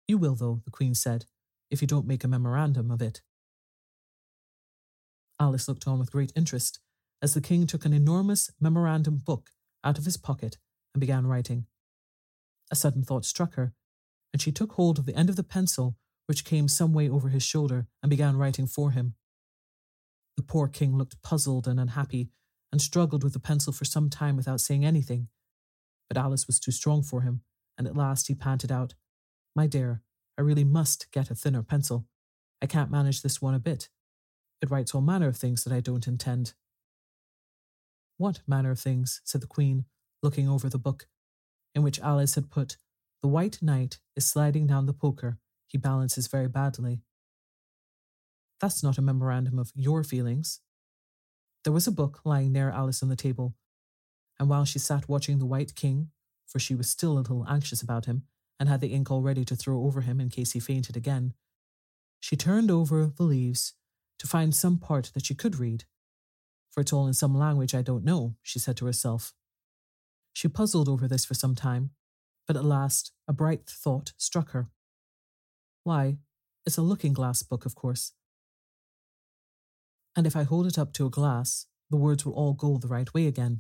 You 0.07 0.17
will, 0.17 0.35
though, 0.35 0.61
the 0.65 0.71
Queen 0.71 0.93
said, 0.93 1.25
if 1.71 1.81
you 1.81 1.87
don't 1.87 2.05
make 2.05 2.23
a 2.23 2.27
memorandum 2.27 2.91
of 2.91 3.01
it. 3.01 3.21
Alice 5.39 5.67
looked 5.67 5.87
on 5.87 5.99
with 5.99 6.11
great 6.11 6.31
interest 6.35 6.79
as 7.21 7.33
the 7.33 7.41
King 7.41 7.65
took 7.65 7.85
an 7.85 7.93
enormous 7.93 8.51
memorandum 8.59 9.17
book 9.17 9.51
out 9.83 9.97
of 9.97 10.05
his 10.05 10.17
pocket 10.17 10.57
and 10.93 11.01
began 11.01 11.27
writing. 11.27 11.65
A 12.71 12.75
sudden 12.75 13.03
thought 13.03 13.25
struck 13.25 13.55
her, 13.55 13.73
and 14.31 14.41
she 14.41 14.51
took 14.51 14.73
hold 14.73 14.99
of 14.99 15.05
the 15.05 15.15
end 15.15 15.29
of 15.29 15.35
the 15.35 15.43
pencil 15.43 15.95
which 16.25 16.45
came 16.45 16.67
some 16.67 16.93
way 16.93 17.09
over 17.09 17.29
his 17.29 17.43
shoulder 17.43 17.87
and 18.01 18.09
began 18.09 18.37
writing 18.37 18.67
for 18.67 18.91
him. 18.91 19.15
The 20.37 20.43
poor 20.43 20.67
king 20.67 20.97
looked 20.97 21.21
puzzled 21.21 21.67
and 21.67 21.79
unhappy 21.79 22.29
and 22.71 22.81
struggled 22.81 23.23
with 23.23 23.33
the 23.33 23.39
pencil 23.39 23.71
for 23.73 23.85
some 23.85 24.09
time 24.09 24.35
without 24.35 24.61
saying 24.61 24.85
anything. 24.85 25.27
But 26.09 26.17
Alice 26.17 26.47
was 26.47 26.59
too 26.59 26.71
strong 26.71 27.03
for 27.03 27.21
him, 27.21 27.41
and 27.77 27.87
at 27.87 27.95
last 27.95 28.27
he 28.27 28.35
panted 28.35 28.71
out, 28.71 28.95
My 29.55 29.67
dear, 29.67 30.01
I 30.37 30.41
really 30.41 30.63
must 30.63 31.11
get 31.11 31.29
a 31.29 31.35
thinner 31.35 31.61
pencil. 31.61 32.07
I 32.61 32.65
can't 32.65 32.91
manage 32.91 33.21
this 33.21 33.41
one 33.41 33.53
a 33.53 33.59
bit. 33.59 33.89
It 34.63 34.71
writes 34.71 34.95
all 34.95 35.01
manner 35.01 35.27
of 35.27 35.35
things 35.35 35.65
that 35.65 35.73
I 35.73 35.81
don't 35.81 36.07
intend. 36.07 36.53
What 38.15 38.39
manner 38.47 38.71
of 38.71 38.79
things? 38.79 39.19
said 39.25 39.41
the 39.41 39.45
Queen, 39.45 39.83
looking 40.21 40.47
over 40.47 40.69
the 40.69 40.77
book, 40.77 41.07
in 41.75 41.83
which 41.83 41.99
Alice 41.99 42.35
had 42.35 42.49
put, 42.49 42.77
The 43.21 43.27
White 43.27 43.61
Knight 43.61 43.99
is 44.15 44.25
sliding 44.25 44.65
down 44.65 44.85
the 44.85 44.93
poker. 44.93 45.37
He 45.67 45.77
balances 45.77 46.27
very 46.27 46.47
badly. 46.47 47.01
That's 48.61 48.81
not 48.81 48.97
a 48.97 49.01
memorandum 49.01 49.59
of 49.59 49.73
your 49.75 50.01
feelings. 50.01 50.61
There 51.65 51.73
was 51.73 51.85
a 51.85 51.91
book 51.91 52.21
lying 52.23 52.53
near 52.53 52.69
Alice 52.69 53.03
on 53.03 53.09
the 53.09 53.17
table, 53.17 53.55
and 54.39 54.47
while 54.47 54.63
she 54.63 54.79
sat 54.79 55.09
watching 55.09 55.39
the 55.39 55.45
White 55.45 55.75
King, 55.75 56.11
for 56.47 56.59
she 56.59 56.73
was 56.73 56.89
still 56.89 57.11
a 57.11 57.19
little 57.19 57.45
anxious 57.49 57.81
about 57.81 58.05
him, 58.05 58.23
and 58.61 58.69
had 58.69 58.79
the 58.79 58.93
ink 58.93 59.11
all 59.11 59.21
ready 59.21 59.43
to 59.43 59.57
throw 59.57 59.83
over 59.83 59.99
him 59.99 60.21
in 60.21 60.29
case 60.29 60.53
he 60.53 60.61
fainted 60.61 60.95
again. 60.95 61.33
She 62.21 62.37
turned 62.37 62.71
over 62.71 63.07
the 63.07 63.23
leaves 63.23 63.73
to 64.23 64.27
find 64.29 64.55
some 64.55 64.77
part 64.77 65.11
that 65.13 65.25
she 65.25 65.35
could 65.35 65.59
read. 65.59 65.83
For 66.71 66.79
it's 66.79 66.93
all 66.93 67.07
in 67.07 67.13
some 67.13 67.37
language 67.37 67.75
I 67.75 67.81
don't 67.81 68.05
know, 68.05 68.35
she 68.41 68.57
said 68.57 68.77
to 68.77 68.85
herself. 68.85 69.33
She 70.31 70.47
puzzled 70.47 70.87
over 70.87 71.09
this 71.09 71.25
for 71.25 71.33
some 71.33 71.55
time, 71.55 71.89
but 72.47 72.55
at 72.55 72.63
last 72.63 73.11
a 73.27 73.33
bright 73.33 73.67
thought 73.67 74.13
struck 74.15 74.51
her. 74.51 74.69
Why, 75.83 76.19
it's 76.65 76.77
a 76.77 76.81
looking 76.81 77.11
glass 77.11 77.43
book, 77.43 77.65
of 77.65 77.75
course. 77.75 78.13
And 80.15 80.25
if 80.25 80.37
I 80.37 80.43
hold 80.43 80.67
it 80.67 80.79
up 80.79 80.93
to 80.93 81.05
a 81.05 81.09
glass, 81.09 81.65
the 81.89 81.97
words 81.97 82.25
will 82.25 82.33
all 82.33 82.53
go 82.53 82.77
the 82.77 82.87
right 82.87 83.13
way 83.13 83.27
again. 83.27 83.59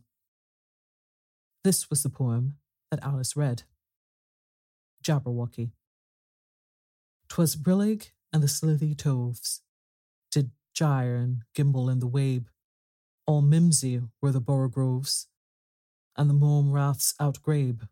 This 1.65 1.89
was 1.89 2.03
the 2.03 2.09
poem 2.09 2.55
that 2.89 3.03
Alice 3.03 3.35
read. 3.35 3.63
Jabberwocky. 5.03 5.71
'Twas 7.27 7.57
brillig 7.57 8.11
and 8.31 8.41
the 8.41 8.47
slithy 8.47 8.95
toves 8.95 9.61
did 10.33 10.51
gyre 10.73 11.15
and 11.15 11.43
gimble 11.53 11.89
in 11.89 11.99
the 11.99 12.07
wabe. 12.07 12.47
All 13.27 13.41
mimsy 13.41 14.01
were 14.21 14.31
the 14.31 14.41
borogoves, 14.41 15.27
and 16.17 16.29
the 16.29 16.33
mome 16.33 16.71
raths 16.71 17.13
outgrabe. 17.21 17.87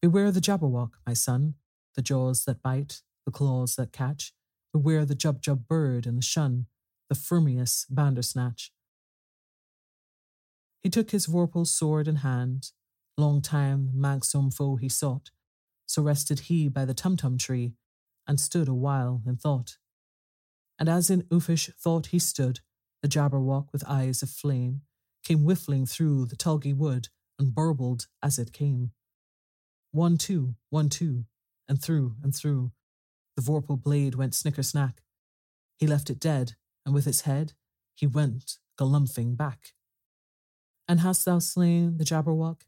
Beware 0.00 0.30
the 0.30 0.40
Jabberwock, 0.40 0.92
my 1.06 1.12
son, 1.12 1.54
the 1.94 2.02
jaws 2.02 2.44
that 2.44 2.62
bite, 2.62 3.02
the 3.26 3.30
claws 3.30 3.76
that 3.76 3.92
catch. 3.92 4.32
Beware 4.72 5.04
the 5.04 5.14
Jubjub 5.14 5.68
bird 5.68 6.06
and 6.06 6.18
the 6.18 6.22
shun, 6.22 6.66
the 7.08 7.14
frumious 7.14 7.86
bandersnatch. 7.88 8.72
He 10.82 10.90
took 10.90 11.10
his 11.10 11.26
vorpal's 11.26 11.70
sword 11.70 12.08
in 12.08 12.16
hand, 12.16 12.72
long 13.16 13.40
time 13.40 13.92
manxome 13.94 14.52
foe 14.52 14.76
he 14.76 14.88
sought, 14.88 15.30
so 15.86 16.02
rested 16.02 16.40
he 16.40 16.68
by 16.68 16.84
the 16.84 16.94
tumtum 16.94 17.38
tree, 17.38 17.74
and 18.26 18.40
stood 18.40 18.68
a 18.68 18.74
while 18.74 19.22
in 19.26 19.36
thought. 19.36 19.76
And 20.78 20.88
as 20.88 21.10
in 21.10 21.22
uffish 21.30 21.70
thought 21.76 22.06
he 22.06 22.18
stood, 22.18 22.60
the 23.02 23.08
Jabberwock 23.08 23.72
with 23.72 23.84
eyes 23.86 24.22
of 24.22 24.30
flame 24.30 24.82
came 25.24 25.40
whiffling 25.40 25.86
through 25.86 26.26
the 26.26 26.36
tulgey 26.36 26.76
wood 26.76 27.08
and 27.38 27.54
burbled 27.54 28.06
as 28.22 28.38
it 28.38 28.52
came. 28.52 28.92
One, 29.90 30.16
two, 30.16 30.54
one, 30.70 30.88
two, 30.88 31.24
and 31.68 31.80
through 31.80 32.16
and 32.22 32.34
through. 32.34 32.72
The 33.36 33.42
vorpal 33.42 33.80
blade 33.80 34.14
went 34.14 34.34
snicker 34.34 34.62
snack. 34.62 35.02
He 35.78 35.86
left 35.86 36.10
it 36.10 36.20
dead, 36.20 36.54
and 36.84 36.94
with 36.94 37.06
its 37.06 37.22
head 37.22 37.54
he 37.94 38.06
went 38.06 38.58
galumphing 38.78 39.36
back. 39.36 39.74
And 40.86 41.00
hast 41.00 41.24
thou 41.24 41.38
slain 41.38 41.96
the 41.96 42.04
Jabberwock? 42.04 42.62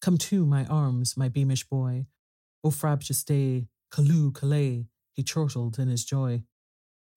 Come 0.00 0.18
to 0.18 0.44
my 0.44 0.64
arms, 0.66 1.16
my 1.16 1.28
beamish 1.28 1.64
boy, 1.68 2.06
O 2.64 2.70
frabjous 2.70 3.24
day, 3.24 3.68
Callooh, 3.90 4.32
Callay, 4.32 4.86
he 5.12 5.22
chortled 5.22 5.78
in 5.78 5.88
his 5.88 6.04
joy. 6.04 6.44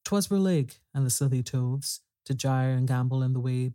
'Twas 0.06 0.28
Brillig 0.28 0.80
and 0.94 1.06
the 1.06 1.10
slithy 1.10 1.44
toves, 1.44 2.02
to 2.26 2.34
gyre 2.34 2.72
and 2.72 2.88
gambol 2.88 3.24
in 3.24 3.34
the 3.34 3.40
wabe. 3.40 3.74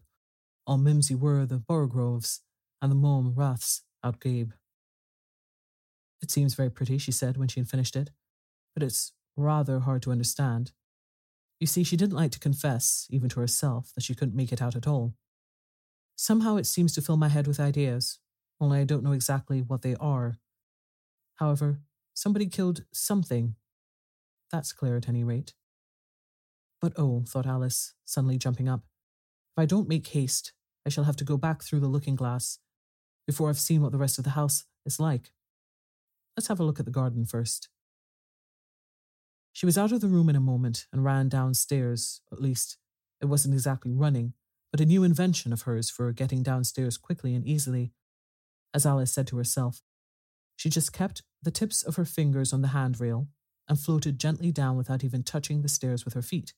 All 0.67 0.79
mimsy 0.79 1.15
were 1.15 1.45
the 1.45 1.59
borogoves, 1.59 2.41
and 2.81 2.91
the 2.91 2.97
mome 2.97 3.35
raths 3.35 3.83
outgrabe. 4.05 4.53
It 6.23 6.31
seems 6.31 6.55
very 6.55 6.71
pretty, 6.71 6.99
she 6.99 7.13
said 7.13 7.37
when 7.37 7.49
she 7.49 7.61
had 7.61 7.69
finished 7.69 7.97
it, 7.97 8.11
but 8.75 8.83
it's 8.83 9.13
rather 9.37 9.81
hard 9.81 10.03
to 10.03 10.13
understand. 10.13 10.73
You 11.59 11.67
see, 11.67 11.83
she 11.85 11.97
didn't 11.97 12.17
like 12.17 12.31
to 12.33 12.39
confess, 12.39 13.07
even 13.11 13.29
to 13.31 13.41
herself, 13.41 13.93
that 13.95 14.05
she 14.05 14.15
couldn't 14.15 14.37
make 14.37 14.53
it 14.53 14.63
out 14.63 14.77
at 14.77 14.87
all. 14.87 15.15
Somehow 16.17 16.57
it 16.57 16.67
seems 16.67 16.93
to 16.95 17.03
fill 17.03 17.17
my 17.17 17.29
head 17.29 17.47
with 17.47 17.61
ideas, 17.61 18.19
only 18.61 18.81
I 18.81 18.85
don't 18.85 19.03
know 19.03 19.13
exactly 19.13 19.61
what 19.61 19.83
they 19.83 19.97
are 19.97 20.39
However, 21.41 21.81
somebody 22.13 22.47
killed 22.47 22.85
something. 22.93 23.55
That's 24.53 24.75
clear 24.75 24.99
at 24.99 25.09
any 25.09 25.25
rate. 25.25 25.55
But 26.81 26.95
oh, 26.97 27.25
thought 27.27 27.47
Alice, 27.47 27.95
suddenly 28.05 28.39
jumping 28.39 28.69
up, 28.69 28.85
if 29.55 29.63
I 29.63 29.67
don't 29.67 29.89
make 29.89 30.07
haste, 30.09 30.53
I 30.87 30.89
shall 30.89 31.05
have 31.05 31.17
to 31.17 31.25
go 31.25 31.37
back 31.37 31.63
through 31.63 31.81
the 31.81 31.89
looking 31.89 32.17
glass 32.17 32.59
before 33.27 33.49
I've 33.49 33.59
seen 33.59 33.83
what 33.83 33.93
the 33.93 33.99
rest 33.99 34.19
of 34.19 34.25
the 34.25 34.31
house 34.31 34.65
is 34.87 34.99
like. 34.99 35.31
Let's 36.37 36.49
have 36.49 36.61
a 36.61 36.65
look 36.65 36.79
at 36.79 36.87
the 36.87 36.91
garden 36.91 37.27
first. 37.27 37.69
She 39.53 39.67
was 39.67 39.77
out 39.77 39.93
of 39.93 40.01
the 40.01 40.09
room 40.09 40.29
in 40.29 40.37
a 40.37 40.41
moment 40.41 40.87
and 40.93 41.05
ran 41.05 41.29
downstairs. 41.29 42.23
At 42.33 42.41
least, 42.41 42.79
it 43.21 43.27
wasn't 43.27 43.55
exactly 43.55 43.93
running, 43.93 44.33
but 44.71 44.81
a 44.81 44.87
new 44.87 45.05
invention 45.05 45.53
of 45.53 45.63
hers 45.63 45.91
for 45.91 46.13
getting 46.13 46.43
downstairs 46.43 46.97
quickly 46.97 47.35
and 47.35 47.47
easily. 47.47 47.93
As 48.73 48.87
Alice 48.87 49.13
said 49.13 49.27
to 49.29 49.37
herself, 49.37 49.83
she 50.57 50.71
just 50.71 50.93
kept 50.93 51.23
the 51.43 51.51
tips 51.51 51.83
of 51.83 51.97
her 51.97 52.05
fingers 52.05 52.53
on 52.53 52.63
the 52.63 52.69
handrail 52.69 53.29
and 53.69 53.79
floated 53.79 54.19
gently 54.19 54.53
down 54.53 54.77
without 54.77 55.05
even 55.05 55.23
touching 55.23 55.63
the 55.63 55.69
stairs 55.69 56.05
with 56.05 56.15
her 56.15 56.23
feet. 56.23 56.55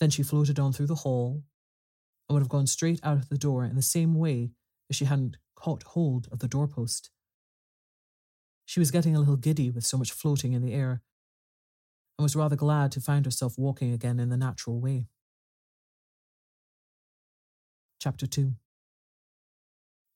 Then 0.00 0.10
she 0.10 0.22
floated 0.22 0.58
on 0.58 0.72
through 0.72 0.86
the 0.86 0.94
hall 0.96 1.42
and 2.28 2.34
would 2.34 2.42
have 2.42 2.48
gone 2.48 2.66
straight 2.66 3.00
out 3.02 3.18
of 3.18 3.28
the 3.28 3.38
door 3.38 3.64
in 3.64 3.76
the 3.76 3.82
same 3.82 4.14
way 4.14 4.52
if 4.88 4.96
she 4.96 5.06
hadn't 5.06 5.38
caught 5.54 5.82
hold 5.82 6.28
of 6.30 6.38
the 6.38 6.48
doorpost. 6.48 7.10
She 8.64 8.80
was 8.80 8.90
getting 8.90 9.16
a 9.16 9.18
little 9.18 9.36
giddy 9.36 9.70
with 9.70 9.84
so 9.84 9.96
much 9.96 10.12
floating 10.12 10.52
in 10.52 10.62
the 10.62 10.74
air 10.74 11.02
and 12.18 12.22
was 12.22 12.36
rather 12.36 12.56
glad 12.56 12.92
to 12.92 13.00
find 13.00 13.24
herself 13.24 13.54
walking 13.56 13.92
again 13.92 14.20
in 14.20 14.28
the 14.28 14.36
natural 14.36 14.80
way. 14.80 15.06
Chapter 18.00 18.26
2 18.26 18.52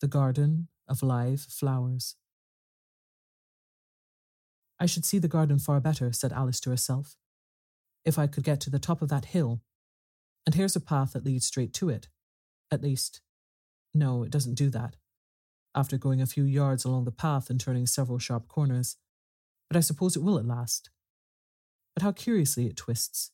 The 0.01 0.09
Garden 0.09 0.69
of 0.87 1.03
Live 1.03 1.41
Flowers 1.41 2.17
I 4.83 4.87
should 4.87 5.05
see 5.05 5.19
the 5.21 5.29
garden 5.29 5.61
far 5.61 5.79
better, 5.79 6.13
said 6.13 6.33
Alice 6.33 6.59
to 6.61 6.71
herself, 6.71 7.17
if 8.05 8.19
I 8.19 8.27
could 8.27 8.43
get 8.43 8.61
to 8.63 8.71
the 8.71 8.81
top 8.81 9.01
of 9.01 9.09
that 9.11 9.27
hill. 9.27 9.61
And 10.45 10.55
here's 10.55 10.77
a 10.77 10.81
path 10.81 11.13
that 11.13 11.25
leads 11.25 11.47
straight 11.47 11.73
to 11.75 11.89
it. 11.89 12.09
At 12.71 12.83
least, 12.83 13.21
no, 13.95 14.23
it 14.23 14.31
doesn't 14.31 14.55
do 14.55 14.71
that. 14.71 14.97
After 15.75 15.97
going 15.97 16.21
a 16.21 16.27
few 16.27 16.45
yards 16.45 16.85
along 16.85 17.05
the 17.05 17.13
path 17.13 17.49
and 17.49 17.61
turning 17.61 17.87
several 17.87 18.19
sharp 18.19 18.49
corners, 18.49 18.97
but 19.69 19.77
I 19.77 19.81
suppose 19.81 20.17
it 20.17 20.23
will 20.23 20.39
at 20.39 20.45
last. 20.45 20.91
But 21.95 22.03
how 22.03 22.13
curiously 22.13 22.67
it 22.67 22.77
twists. 22.77 23.31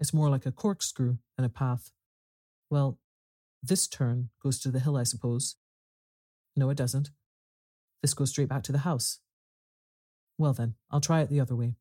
It's 0.00 0.14
more 0.14 0.30
like 0.30 0.46
a 0.46 0.52
corkscrew 0.52 1.18
than 1.36 1.44
a 1.44 1.50
path. 1.50 1.92
Well, 2.70 2.98
this 3.62 3.86
turn 3.86 4.30
goes 4.42 4.58
to 4.60 4.70
the 4.70 4.80
hill, 4.80 4.96
I 4.96 5.04
suppose. 5.04 5.56
No, 6.56 6.70
it 6.70 6.76
doesn't. 6.76 7.10
This 8.02 8.14
goes 8.14 8.30
straight 8.30 8.48
back 8.48 8.62
to 8.64 8.72
the 8.72 8.78
house. 8.78 9.20
Well, 10.38 10.52
then, 10.52 10.74
I'll 10.90 11.00
try 11.00 11.20
it 11.20 11.28
the 11.28 11.40
other 11.40 11.54
way. 11.54 11.76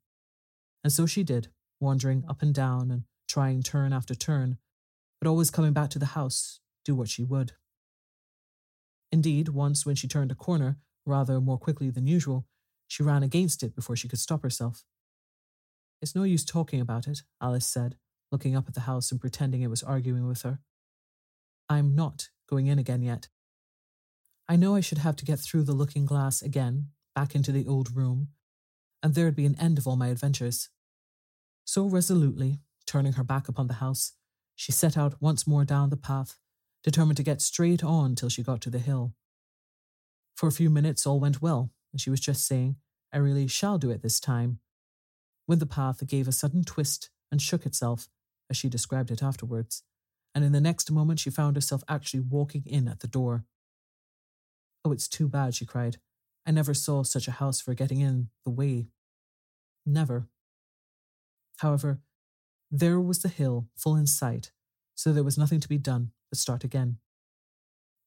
And 0.83 0.93
so 0.93 1.05
she 1.05 1.23
did, 1.23 1.47
wandering 1.79 2.23
up 2.27 2.41
and 2.41 2.53
down 2.53 2.91
and 2.91 3.03
trying 3.27 3.63
turn 3.63 3.93
after 3.93 4.13
turn, 4.13 4.57
but 5.21 5.29
always 5.29 5.51
coming 5.51 5.71
back 5.71 5.91
to 5.91 5.99
the 5.99 6.07
house, 6.07 6.59
do 6.83 6.95
what 6.95 7.07
she 7.07 7.23
would. 7.23 7.51
Indeed, 9.11 9.49
once 9.49 9.85
when 9.85 9.95
she 9.95 10.07
turned 10.07 10.31
a 10.31 10.35
corner, 10.35 10.77
rather 11.05 11.39
more 11.39 11.59
quickly 11.59 11.91
than 11.91 12.07
usual, 12.07 12.47
she 12.87 13.03
ran 13.03 13.21
against 13.21 13.61
it 13.61 13.75
before 13.75 13.95
she 13.95 14.07
could 14.07 14.19
stop 14.19 14.41
herself. 14.41 14.83
It's 16.01 16.15
no 16.15 16.23
use 16.23 16.43
talking 16.43 16.81
about 16.81 17.07
it, 17.07 17.21
Alice 17.39 17.67
said, 17.67 17.97
looking 18.31 18.55
up 18.55 18.67
at 18.67 18.73
the 18.73 18.81
house 18.81 19.11
and 19.11 19.21
pretending 19.21 19.61
it 19.61 19.69
was 19.69 19.83
arguing 19.83 20.27
with 20.27 20.41
her. 20.41 20.59
I'm 21.69 21.93
not 21.93 22.29
going 22.49 22.67
in 22.67 22.79
again 22.79 23.03
yet. 23.03 23.27
I 24.49 24.55
know 24.55 24.75
I 24.75 24.81
should 24.81 24.97
have 24.97 25.15
to 25.17 25.25
get 25.25 25.39
through 25.39 25.63
the 25.63 25.73
looking 25.73 26.05
glass 26.05 26.41
again, 26.41 26.87
back 27.13 27.35
into 27.35 27.51
the 27.51 27.67
old 27.67 27.95
room, 27.95 28.29
and 29.03 29.13
there'd 29.13 29.35
be 29.35 29.45
an 29.45 29.59
end 29.59 29.77
of 29.77 29.87
all 29.87 29.95
my 29.95 30.07
adventures. 30.07 30.69
So 31.63 31.85
resolutely, 31.85 32.59
turning 32.87 33.13
her 33.13 33.23
back 33.23 33.47
upon 33.47 33.67
the 33.67 33.75
house, 33.75 34.13
she 34.55 34.71
set 34.71 34.97
out 34.97 35.21
once 35.21 35.47
more 35.47 35.65
down 35.65 35.89
the 35.89 35.97
path, 35.97 36.37
determined 36.83 37.17
to 37.17 37.23
get 37.23 37.41
straight 37.41 37.83
on 37.83 38.15
till 38.15 38.29
she 38.29 38.43
got 38.43 38.61
to 38.61 38.69
the 38.69 38.79
hill. 38.79 39.13
For 40.35 40.47
a 40.47 40.51
few 40.51 40.69
minutes 40.69 41.05
all 41.05 41.19
went 41.19 41.41
well, 41.41 41.71
and 41.91 42.01
she 42.01 42.09
was 42.09 42.19
just 42.19 42.45
saying, 42.45 42.77
I 43.13 43.17
really 43.17 43.47
shall 43.47 43.77
do 43.77 43.91
it 43.91 44.01
this 44.01 44.19
time, 44.19 44.59
when 45.45 45.59
the 45.59 45.65
path 45.65 46.05
gave 46.07 46.27
a 46.27 46.31
sudden 46.31 46.63
twist 46.63 47.09
and 47.31 47.41
shook 47.41 47.65
itself, 47.65 48.07
as 48.49 48.57
she 48.57 48.69
described 48.69 49.11
it 49.11 49.23
afterwards, 49.23 49.83
and 50.33 50.43
in 50.43 50.51
the 50.51 50.61
next 50.61 50.91
moment 50.91 51.19
she 51.19 51.29
found 51.29 51.55
herself 51.55 51.83
actually 51.87 52.21
walking 52.21 52.63
in 52.65 52.87
at 52.87 52.99
the 53.01 53.07
door. 53.07 53.45
Oh, 54.83 54.91
it's 54.91 55.07
too 55.07 55.27
bad, 55.27 55.55
she 55.55 55.65
cried. 55.65 55.97
I 56.45 56.51
never 56.51 56.73
saw 56.73 57.03
such 57.03 57.27
a 57.27 57.31
house 57.31 57.61
for 57.61 57.73
getting 57.73 57.99
in 57.99 58.29
the 58.45 58.51
way. 58.51 58.87
Never. 59.85 60.27
However, 61.57 61.99
there 62.71 63.01
was 63.01 63.19
the 63.19 63.27
hill 63.27 63.67
full 63.75 63.97
in 63.97 64.07
sight, 64.07 64.51
so 64.95 65.11
there 65.11 65.23
was 65.23 65.37
nothing 65.37 65.59
to 65.59 65.67
be 65.67 65.77
done 65.77 66.11
but 66.29 66.39
start 66.39 66.63
again. 66.63 66.97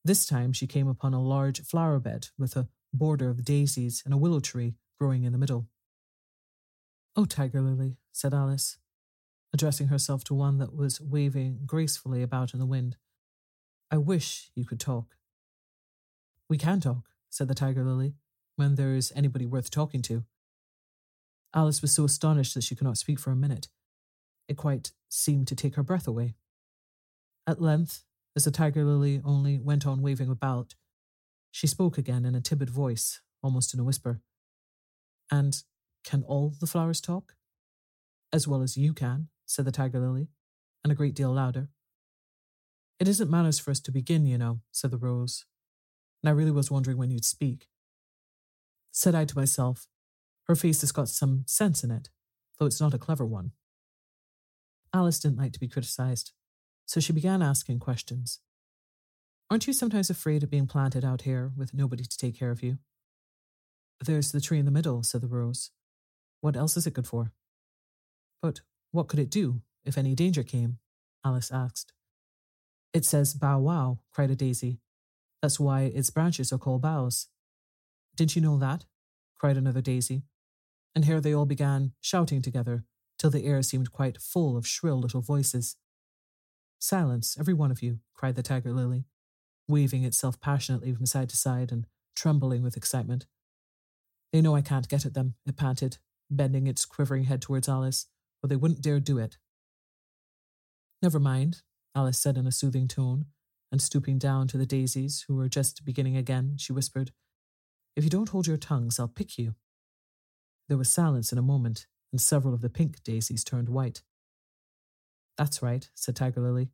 This 0.05 0.25
time 0.25 0.53
she 0.53 0.67
came 0.67 0.89
upon 0.89 1.13
a 1.13 1.23
large 1.23 1.61
flower 1.63 1.99
bed 1.99 2.29
with 2.39 2.57
a 2.57 2.69
border 2.93 3.29
of 3.29 3.45
daisies 3.45 4.03
and 4.05 4.15
a 4.15 4.17
willow 4.17 4.41
tree 4.41 4.75
growing 4.99 5.25
in 5.25 5.33
the 5.33 5.39
middle. 5.39 5.69
Oh, 7.15 7.27
Tiger 7.27 7.61
Lily, 7.61 7.99
said 8.11 8.33
Alice, 8.33 8.79
addressing 9.53 9.89
herself 9.89 10.25
to 10.25 10.35
one 10.35 10.59
that 10.59 10.75
was 10.75 11.01
waving 11.01 11.61
gracefully 11.67 12.23
about 12.23 12.55
in 12.55 12.59
the 12.59 12.67
wind. 12.67 12.97
I 13.91 13.99
wish 13.99 14.51
you 14.55 14.65
could 14.65 14.81
talk. 14.81 15.17
We 16.49 16.59
can 16.59 16.81
talk, 16.81 17.05
said 17.31 17.49
the 17.49 17.55
Tiger 17.55 17.85
Lily, 17.85 18.15
when 18.57 18.77
there 18.77 18.95
is 18.95 19.13
anybody 19.15 19.47
worth 19.47 19.71
talking 19.71 20.03
to. 20.03 20.25
Alice 21.55 21.83
was 21.83 21.93
so 21.93 22.05
astonished 22.05 22.55
that 22.55 22.65
she 22.65 22.75
could 22.75 22.87
not 22.87 22.99
speak 22.99 23.19
for 23.19 23.31
a 23.31 23.37
minute. 23.37 23.69
It 24.49 24.57
quite 24.57 24.93
seemed 25.09 25.49
to 25.49 25.57
take 25.57 25.77
her 25.77 25.83
breath 25.83 26.07
away. 26.07 26.35
At 27.47 27.61
length, 27.61 28.05
as 28.37 28.45
the 28.45 28.51
tiger 28.51 28.85
lily 28.85 29.21
only 29.25 29.59
went 29.59 29.87
on 29.87 30.03
waving 30.03 30.31
about, 30.31 30.75
she 31.51 31.67
spoke 31.67 31.99
again 31.99 32.25
in 32.25 32.35
a 32.35 32.41
timid 32.41 32.71
voice, 32.71 33.21
almost 33.43 33.75
in 33.75 33.81
a 33.81 33.85
whisper. 33.85 34.21
And 35.31 35.63
can 36.05 36.25
all 36.25 36.53
the 36.59 36.67
flowers 36.67 37.01
talk? 37.01 37.37
As 38.33 38.49
well 38.49 38.63
as 38.63 38.77
you 38.77 38.93
can, 38.93 39.29
said 39.47 39.65
the 39.65 39.73
tiger 39.73 40.01
lily, 40.01 40.29
and 40.83 40.93
a 40.93 40.97
great 40.97 41.15
deal 41.15 41.33
louder. 41.33 41.69
It 42.99 43.09
isn't 43.09 43.31
manners 43.31 43.59
for 43.59 43.71
us 43.71 43.81
to 43.81 43.93
begin, 43.93 44.27
you 44.27 44.39
know, 44.39 44.61
said 44.73 44.91
the 44.91 44.99
rose. 44.99 45.45
And 46.23 46.29
I 46.29 46.33
really 46.33 46.51
was 46.51 46.71
wondering 46.71 46.97
when 46.97 47.11
you'd 47.11 47.25
speak. 47.25 47.69
Said 48.91 49.15
I 49.15 49.25
to 49.25 49.37
myself, 49.37 49.87
her 50.45 50.55
face 50.55 50.81
has 50.83 50.93
got 50.93 51.09
some 51.09 51.45
sense 51.47 51.85
in 51.85 51.91
it, 51.91 52.11
though 52.59 52.67
it's 52.67 52.81
not 52.81 52.95
a 52.95 52.99
clever 52.99 53.25
one. 53.25 53.53
Alice 54.95 55.19
didn't 55.19 55.39
like 55.39 55.53
to 55.53 55.59
be 55.59 55.67
criticized, 55.67 56.31
so 56.87 57.01
she 57.01 57.13
began 57.13 57.43
asking 57.43 57.81
questions. 57.81 58.39
Aren't 59.51 59.67
you 59.67 59.73
sometimes 59.73 60.09
afraid 60.09 60.45
of 60.45 60.51
being 60.51 60.69
planted 60.69 61.05
out 61.05 61.23
here 61.23 61.51
with 61.57 61.75
nobody 61.75 62.05
to 62.05 62.17
take 62.17 62.39
care 62.39 62.53
of 62.53 62.63
you? 62.63 62.79
There's 64.01 64.31
the 64.31 64.41
tree 64.41 64.61
in 64.61 64.67
the 64.67 64.71
middle, 64.71 65.03
said 65.03 65.21
the 65.21 65.27
rose. 65.27 65.73
What 66.41 66.57
else 66.57 66.77
is 66.77 66.87
it 66.87 66.95
good 66.95 67.09
for? 67.09 67.33
But 68.41 68.61
what 68.93 69.09
could 69.09 69.19
it 69.19 69.31
do 69.31 69.63
if 69.85 69.99
any 69.99 70.15
danger 70.15 70.45
came? 70.45 70.79
Alice 71.25 71.51
asked. 71.51 71.93
It 72.93 73.05
says 73.05 73.35
bow 73.35 73.59
wow, 73.59 73.99
cried 74.13 74.31
a 74.31 74.37
daisy. 74.37 74.79
That's 75.43 75.59
why 75.59 75.83
its 75.83 76.11
branches 76.11 76.53
are 76.53 76.59
called 76.59 76.83
boughs. 76.83 77.27
Didn't 78.15 78.37
you 78.37 78.43
know 78.43 78.59
that? 78.59 78.85
cried 79.35 79.57
another 79.57 79.81
daisy. 79.81 80.23
And 80.95 81.05
here 81.05 81.21
they 81.21 81.35
all 81.35 81.47
began 81.47 81.93
shouting 82.01 82.41
together 82.41 82.85
till 83.25 83.31
the 83.31 83.47
air 83.47 83.63
seemed 83.63 83.91
quite 83.91 84.21
full 84.21 84.55
of 84.55 84.67
shrill 84.67 85.01
little 85.01 85.23
voices. 85.23 85.77
Silence, 86.79 87.39
every 87.41 87.55
one 87.55 87.71
of 87.71 87.83
you, 87.83 88.01
cried 88.13 88.35
the 88.35 88.43
tiger 88.43 88.71
lily, 88.71 89.07
waving 89.67 90.05
itself 90.05 90.39
passionately 90.43 90.93
from 90.93 91.07
side 91.07 91.31
to 91.31 91.37
side 91.39 91.73
and 91.73 91.87
trembling 92.15 92.63
with 92.63 92.77
excitement. 92.77 93.25
They 94.31 94.43
know 94.43 94.55
I 94.55 94.61
can't 94.61 94.91
get 94.91 95.07
at 95.07 95.15
them, 95.15 95.37
it 95.47 95.57
panted, 95.57 95.97
bending 96.31 96.67
its 96.67 96.85
quivering 96.85 97.25
head 97.25 97.41
towards 97.41 97.67
Alice, 97.67 98.09
or 98.43 98.49
they 98.49 98.57
wouldn't 98.57 98.83
dare 98.83 99.01
do 99.01 99.17
it. 99.17 99.39
Never 101.01 101.19
mind, 101.19 101.63
Alice 101.97 102.21
said 102.21 102.37
in 102.37 102.47
a 102.47 102.53
soothing 102.53 102.89
tone, 102.89 103.25
and 103.73 103.81
stooping 103.81 104.19
down 104.19 104.49
to 104.49 104.59
the 104.59 104.67
daisies, 104.67 105.25
who 105.29 105.37
were 105.37 105.49
just 105.49 105.83
beginning 105.83 106.19
again, 106.19 106.57
she 106.59 106.75
whispered, 106.75 107.13
If 107.97 108.05
you 108.05 108.11
don't 108.11 108.29
hold 108.29 108.47
your 108.47 108.59
tongues, 108.59 109.01
I'll 109.01 109.09
pick 109.09 109.39
you. 109.39 109.55
There 110.69 110.77
was 110.77 110.91
silence 110.91 111.33
in 111.33 111.39
a 111.39 111.43
moment, 111.43 111.87
and 112.15 112.21
several 112.21 112.55
of 112.55 112.61
the 112.61 112.71
pink 112.71 113.03
daisies 113.03 113.43
turned 113.43 113.69
white. 113.69 114.03
That's 115.37 115.61
right, 115.61 115.91
said 115.97 116.15
Tiger 116.15 116.41
Lily. 116.41 116.69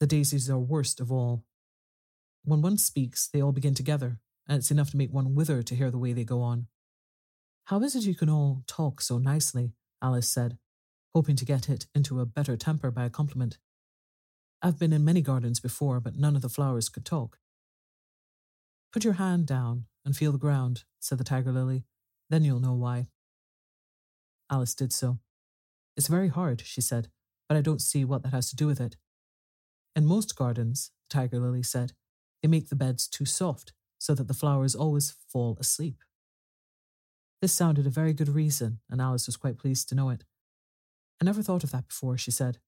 The 0.00 0.06
daisies 0.08 0.50
are 0.50 0.58
worst 0.58 0.98
of 0.98 1.12
all. 1.12 1.44
When 2.42 2.60
one 2.60 2.76
speaks, 2.76 3.28
they 3.28 3.40
all 3.40 3.52
begin 3.52 3.74
together, 3.74 4.18
and 4.48 4.58
it's 4.58 4.72
enough 4.72 4.90
to 4.90 4.96
make 4.96 5.12
one 5.12 5.36
wither 5.36 5.62
to 5.62 5.74
hear 5.76 5.92
the 5.92 5.98
way 5.98 6.12
they 6.12 6.24
go 6.24 6.42
on. 6.42 6.66
How 7.66 7.80
is 7.82 7.94
it 7.94 8.02
you 8.02 8.16
can 8.16 8.28
all 8.28 8.64
talk 8.66 9.00
so 9.00 9.18
nicely? 9.18 9.74
Alice 10.02 10.28
said, 10.28 10.58
hoping 11.14 11.36
to 11.36 11.44
get 11.44 11.68
it 11.68 11.86
into 11.94 12.18
a 12.18 12.26
better 12.26 12.56
temper 12.56 12.90
by 12.90 13.04
a 13.04 13.10
compliment. 13.10 13.58
I've 14.60 14.80
been 14.80 14.92
in 14.92 15.04
many 15.04 15.20
gardens 15.20 15.60
before, 15.60 16.00
but 16.00 16.16
none 16.16 16.34
of 16.34 16.42
the 16.42 16.48
flowers 16.48 16.88
could 16.88 17.04
talk. 17.04 17.38
Put 18.92 19.04
your 19.04 19.14
hand 19.14 19.46
down 19.46 19.84
and 20.04 20.16
feel 20.16 20.32
the 20.32 20.36
ground, 20.38 20.82
said 20.98 21.18
the 21.18 21.22
tiger 21.22 21.52
lily. 21.52 21.84
Then 22.28 22.42
you'll 22.42 22.58
know 22.58 22.74
why. 22.74 23.06
Alice 24.50 24.74
did 24.74 24.92
so. 24.92 25.18
It's 25.96 26.08
very 26.08 26.28
hard, 26.28 26.62
she 26.64 26.80
said, 26.80 27.08
but 27.48 27.56
I 27.56 27.60
don't 27.60 27.82
see 27.82 28.04
what 28.04 28.22
that 28.22 28.32
has 28.32 28.50
to 28.50 28.56
do 28.56 28.66
with 28.66 28.80
it. 28.80 28.96
In 29.96 30.06
most 30.06 30.36
gardens, 30.36 30.90
Tiger 31.10 31.38
Lily 31.38 31.62
said, 31.62 31.92
they 32.42 32.48
make 32.48 32.68
the 32.68 32.76
beds 32.76 33.08
too 33.08 33.24
soft 33.24 33.72
so 33.98 34.14
that 34.14 34.28
the 34.28 34.34
flowers 34.34 34.74
always 34.74 35.16
fall 35.28 35.56
asleep. 35.60 36.02
This 37.40 37.52
sounded 37.52 37.86
a 37.86 37.90
very 37.90 38.12
good 38.12 38.28
reason, 38.28 38.80
and 38.90 39.00
Alice 39.00 39.26
was 39.26 39.36
quite 39.36 39.58
pleased 39.58 39.88
to 39.88 39.94
know 39.94 40.10
it. 40.10 40.24
I 41.20 41.24
never 41.24 41.42
thought 41.42 41.64
of 41.64 41.72
that 41.72 41.88
before, 41.88 42.16
she 42.16 42.30
said. 42.30 42.58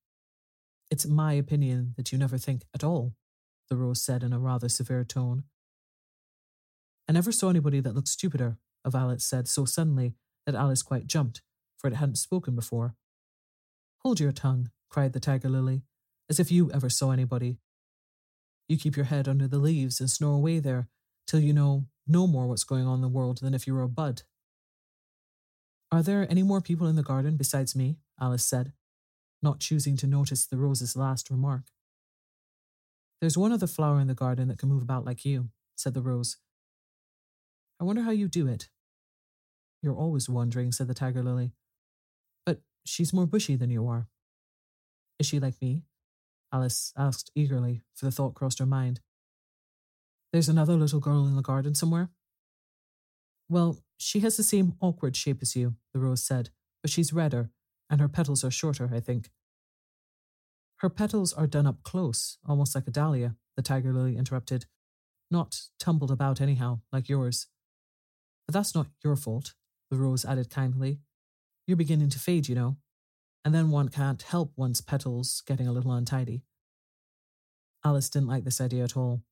It's 0.91 1.07
my 1.07 1.35
opinion 1.35 1.95
that 1.97 2.11
you 2.11 2.19
never 2.19 2.37
think 2.37 2.63
at 2.75 2.83
all, 2.83 3.15
the 3.69 3.77
rose 3.77 4.03
said 4.03 4.23
in 4.25 4.33
a 4.33 4.39
rather 4.39 4.69
severe 4.69 5.05
tone. 5.05 5.45
I 7.09 7.13
never 7.13 7.31
saw 7.31 7.49
anybody 7.49 7.81
that 7.81 7.95
looked 7.95 8.09
stupider, 8.09 8.59
a 8.85 8.91
Violet 8.91 9.23
said 9.23 9.47
so 9.47 9.65
suddenly 9.65 10.15
that 10.47 10.55
Alice 10.55 10.83
quite 10.83 11.07
jumped, 11.07 11.43
for 11.81 11.89
it 11.89 11.95
hadn't 11.95 12.17
spoken 12.17 12.55
before. 12.55 12.95
Hold 14.01 14.21
your 14.21 14.33
tongue, 14.33 14.71
cried 14.91 15.15
the 15.15 15.21
tiger 15.21 15.49
lily, 15.49 15.83
as 16.29 16.39
if 16.39 16.53
you 16.53 16.71
ever 16.73 16.91
saw 16.91 17.11
anybody. 17.11 17.57
You 18.69 18.77
keep 18.77 18.97
your 18.97 19.07
head 19.07 19.27
under 19.27 19.49
the 19.49 19.59
leaves 19.59 19.99
and 19.99 20.11
snore 20.11 20.35
away 20.35 20.59
there 20.59 20.89
till 21.27 21.41
you 21.41 21.53
know 21.53 21.87
no 22.07 22.27
more 22.27 22.47
what's 22.47 22.65
going 22.65 22.87
on 22.87 22.97
in 22.97 23.01
the 23.01 23.09
world 23.09 23.39
than 23.39 23.55
if 23.55 23.67
you 23.67 23.75
were 23.75 23.83
a 23.83 23.89
bud. 23.89 24.23
Are 25.91 26.03
there 26.03 26.27
any 26.31 26.43
more 26.43 26.61
people 26.61 26.87
in 26.87 26.97
the 26.97 27.03
garden 27.03 27.37
besides 27.37 27.75
me? 27.75 27.97
Alice 28.21 28.45
said, 28.45 28.73
not 29.43 29.61
choosing 29.61 29.97
to 29.97 30.07
notice 30.07 30.47
the 30.47 30.59
rose's 30.59 30.97
last 30.97 31.31
remark. 31.31 31.63
There's 33.21 33.39
one 33.39 33.53
other 33.53 33.67
flower 33.67 34.01
in 34.01 34.07
the 34.07 34.15
garden 34.15 34.49
that 34.49 34.59
can 34.59 34.69
move 34.69 34.83
about 34.83 35.05
like 35.05 35.25
you, 35.25 35.49
said 35.77 35.95
the 35.95 36.03
rose. 36.03 36.37
I 37.81 37.85
wonder 37.85 38.03
how 38.03 38.11
you 38.11 38.29
do 38.29 38.47
it. 38.47 38.69
You're 39.83 39.97
always 39.97 40.29
wondering, 40.29 40.73
said 40.73 40.89
the 40.89 40.95
tiger 40.95 41.23
lily. 41.23 41.53
She's 42.85 43.13
more 43.13 43.27
bushy 43.27 43.57
than 43.57 43.71
you 43.71 43.87
are. 43.87 44.09
Is 45.19 45.27
she 45.27 45.39
like 45.39 45.61
me? 45.61 45.85
Alice 46.53 46.93
asked 46.97 47.31
eagerly, 47.35 47.83
for 47.95 48.07
the 48.07 48.11
thought 48.11 48.35
crossed 48.35 48.59
her 48.59 48.67
mind. 48.67 49.01
There's 50.33 50.49
another 50.49 50.75
little 50.75 51.01
girl 51.01 51.27
in 51.27 51.37
the 51.37 51.43
garden 51.43 51.75
somewhere? 51.75 52.11
Well, 53.49 53.79
she 53.97 54.21
has 54.21 54.37
the 54.37 54.43
same 54.43 54.75
awkward 54.81 55.17
shape 55.17 55.43
as 55.43 55.57
you, 55.57 55.75
the 55.93 56.01
rose 56.01 56.23
said, 56.23 56.51
but 56.83 56.91
she's 56.91 57.13
redder, 57.13 57.51
and 57.89 58.01
her 58.01 58.09
petals 58.09 58.45
are 58.45 58.51
shorter, 58.51 58.91
I 58.93 59.01
think. 59.01 59.31
Her 60.77 60.89
petals 60.89 61.33
are 61.33 61.47
done 61.47 61.67
up 61.67 61.83
close, 61.83 62.39
almost 62.49 62.75
like 62.75 62.87
a 62.87 62.91
dahlia, 62.93 63.37
the 63.57 63.63
tiger 63.63 63.93
lily 63.93 64.17
interrupted. 64.17 64.67
Not 65.31 65.63
tumbled 65.79 66.11
about 66.11 66.41
anyhow, 66.41 66.81
like 66.93 67.09
yours. 67.09 67.49
But 68.47 68.55
that's 68.55 68.75
not 68.75 68.87
your 69.05 69.17
fault, 69.17 69.55
the 69.91 69.97
rose 69.97 70.25
added 70.25 70.49
kindly, 70.49 71.01
you're 71.71 71.77
beginning 71.77 72.11
to 72.11 72.19
fade, 72.19 72.49
you 72.49 72.55
know. 72.57 72.77
and 73.45 73.55
then 73.55 73.71
one 73.71 73.89
can't 73.89 74.21
help 74.23 74.53
one's 74.57 74.83
petals 74.83 75.43
getting 75.47 75.67
a 75.67 75.73
little 75.73 75.93
untidy. 75.93 76.43
Alice 77.85 78.11
didn't 78.11 78.29
like 78.29 78.45
this 78.45 78.61
idea 78.61 78.85
at 78.85 78.97
all. 78.97 79.23